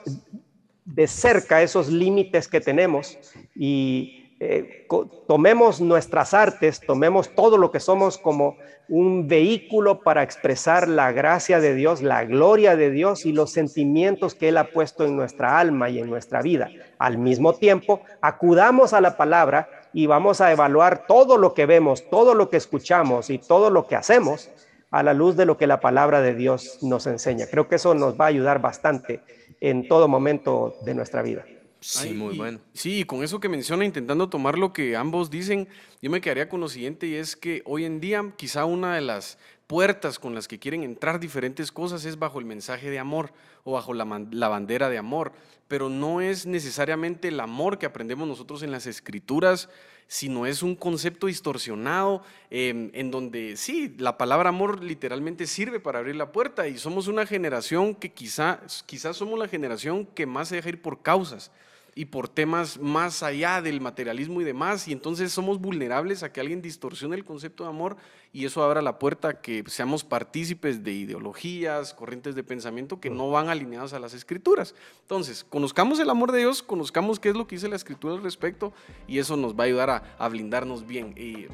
de 0.84 1.08
cerca 1.08 1.60
esos 1.60 1.88
límites 1.88 2.46
que 2.46 2.60
tenemos 2.60 3.18
y 3.56 4.23
eh, 4.46 4.87
tomemos 5.26 5.80
nuestras 5.80 6.35
artes, 6.35 6.80
tomemos 6.80 7.35
todo 7.35 7.57
lo 7.57 7.70
que 7.70 7.80
somos 7.80 8.18
como 8.18 8.57
un 8.88 9.26
vehículo 9.26 10.02
para 10.02 10.22
expresar 10.22 10.87
la 10.87 11.12
gracia 11.12 11.61
de 11.61 11.74
Dios, 11.74 12.02
la 12.02 12.24
gloria 12.24 12.76
de 12.76 12.90
Dios 12.90 13.24
y 13.24 13.33
los 13.33 13.50
sentimientos 13.50 14.35
que 14.35 14.48
Él 14.48 14.59
ha 14.59 14.70
puesto 14.70 15.04
en 15.07 15.16
nuestra 15.16 15.59
alma 15.59 15.88
y 15.88 15.98
en 15.98 16.11
nuestra 16.11 16.42
vida. 16.42 16.68
Al 16.98 17.16
mismo 17.16 17.54
tiempo, 17.54 18.02
acudamos 18.20 18.92
a 18.92 19.00
la 19.00 19.16
palabra 19.16 19.68
y 19.94 20.07
vamos 20.07 20.42
a 20.42 20.52
evaluar 20.52 21.07
todo 21.07 21.38
lo 21.38 21.54
que 21.54 21.64
vemos, 21.64 22.09
todo 22.11 22.35
lo 22.35 22.50
que 22.50 22.59
escuchamos 22.59 23.30
y 23.30 23.38
todo 23.38 23.70
lo 23.70 23.87
que 23.87 23.96
hacemos 23.96 24.50
a 24.90 25.02
la 25.02 25.14
luz 25.14 25.37
de 25.37 25.46
lo 25.46 25.57
que 25.57 25.66
la 25.66 25.80
palabra 25.80 26.20
de 26.20 26.35
Dios 26.35 26.78
nos 26.83 27.07
enseña. 27.07 27.46
Creo 27.50 27.66
que 27.66 27.76
eso 27.76 27.94
nos 27.94 28.20
va 28.20 28.26
a 28.26 28.28
ayudar 28.28 28.61
bastante 28.61 29.22
en 29.61 29.88
todo 29.88 30.07
momento 30.07 30.76
de 30.85 30.94
nuestra 30.94 31.22
vida. 31.22 31.44
Sí, 31.87 32.14
muy 32.14 32.35
bueno. 32.35 32.61
Sí, 32.73 33.05
con 33.05 33.23
eso 33.23 33.40
que 33.40 33.51
menciona, 33.51 33.85
intentando 33.85 34.31
tomar 34.31 34.57
lo 34.57 34.73
que 34.73 34.97
ambos 34.97 35.29
dicen, 35.29 35.68
yo 36.01 36.11
me 36.11 36.23
quedaría 36.23 36.49
con 36.49 36.61
lo 36.61 36.70
siguiente 36.70 37.07
y 37.07 37.14
es 37.14 37.37
que 37.37 37.61
hoy 37.66 37.85
en 37.85 38.01
día 38.01 38.33
quizá 38.37 38.64
una 38.64 38.94
de 38.94 39.03
las 39.03 39.37
puertas 39.66 40.18
con 40.18 40.35
las 40.35 40.49
que 40.49 40.59
quieren 40.59 40.83
entrar 40.83 41.20
diferentes 41.20 41.70
cosas 41.70 42.07
es 42.07 42.18
bajo 42.18 42.38
el 42.38 42.47
mensaje 42.47 42.88
de 42.88 42.99
amor 42.99 43.35
o 43.64 43.73
bajo 43.73 43.92
la, 43.92 44.05
bandera 44.05 44.88
de 44.88 44.97
amor, 44.97 45.33
pero 45.68 45.90
no 45.90 46.23
es 46.23 46.47
necesariamente 46.47 47.29
el 47.29 47.38
amor 47.38 47.77
que 47.77 47.85
aprendemos 47.85 48.26
nosotros 48.26 48.62
en 48.62 48.70
las 48.70 48.87
escrituras, 48.87 49.68
sino 50.07 50.47
es 50.47 50.62
un 50.62 50.76
concepto 50.76 51.26
distorsionado 51.26 52.22
em, 52.49 52.93
en 52.95 53.11
donde 53.11 53.59
sí, 53.59 53.95
la 53.99 54.16
palabra 54.16 54.49
amor 54.49 54.82
literalmente 54.82 55.47
sirve 55.47 55.80
para 55.80 55.99
abrir 55.99 56.16
la 56.16 56.32
puerta 56.32 56.66
y 56.66 56.78
somos 56.78 57.09
una 57.09 57.26
generación 57.26 57.95
que 57.95 58.11
quizá, 58.11 58.62
quizás 58.87 59.18
somos 59.18 59.39
la 59.39 59.49
generación 59.49 60.07
que 60.07 60.24
más 60.24 60.49
se 60.49 60.57
deja 60.57 60.70
ir 60.70 60.80
por 60.80 61.03
causas 61.03 61.51
y 61.95 62.07
por 62.07 62.28
temas 62.28 62.78
más 62.78 63.22
allá 63.22 63.62
del 63.62 63.80
materialismo 63.80 64.40
y 64.40 64.45
demás, 64.45 64.88
y 64.88 64.92
entonces 64.92 65.32
somos 65.32 65.61
vulnerables 65.61 66.22
a 66.22 66.32
que 66.32 66.40
alguien 66.40 66.62
distorsione 66.62 67.16
el 67.16 67.24
concepto 67.24 67.64
de 67.64 67.70
amor 67.70 67.97
y 68.32 68.45
eso 68.45 68.64
abra 68.64 68.82
la 68.82 68.99
puerta 68.99 69.28
a 69.28 69.40
que 69.40 69.62
seamos 69.68 70.03
partícipes 70.03 70.82
de 70.82 70.92
ideologías, 70.92 71.95
corrientes 71.95 72.34
de 72.34 72.42
pensamiento 72.42 73.01
que 73.01 73.09
no 73.09 73.30
van 73.30 73.49
alineadas 73.49 73.92
a 73.92 74.01
las 74.01 74.12
escrituras. 74.12 74.74
Entonces, 75.03 75.45
conozcamos 75.45 76.01
el 76.01 76.11
amor 76.11 76.32
de 76.32 76.40
Dios, 76.40 76.62
conozcamos 76.62 77.20
qué 77.20 77.28
es 77.28 77.36
lo 77.36 77.47
que 77.47 77.55
dice 77.55 77.68
la 77.68 77.76
escritura 77.76 78.14
al 78.14 78.24
respecto 78.24 78.72
y 79.07 79.20
eso 79.20 79.36
nos 79.36 79.55
va 79.55 79.62
a 79.62 79.66
ayudar 79.66 80.16
a, 80.18 80.28
blindarnos 80.28 80.84
bien 80.84 81.14
y, 81.16 81.47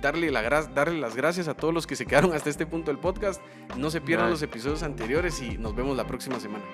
darle, 0.00 0.30
la, 0.30 0.42
darle 0.68 1.00
las 1.00 1.16
gracias 1.16 1.48
a 1.48 1.54
todos 1.54 1.74
los 1.74 1.88
que 1.88 1.96
se 1.96 2.06
quedaron 2.06 2.32
hasta 2.32 2.48
este 2.48 2.64
punto 2.64 2.92
del 2.92 3.00
podcast. 3.00 3.42
No 3.76 3.90
se 3.90 4.00
pierdan 4.00 4.30
los 4.30 4.42
episodios 4.42 4.84
anteriores 4.84 5.42
y 5.42 5.58
nos 5.58 5.74
vemos 5.74 5.96
la 5.96 6.06
próxima 6.06 6.38
semana. 6.38 6.64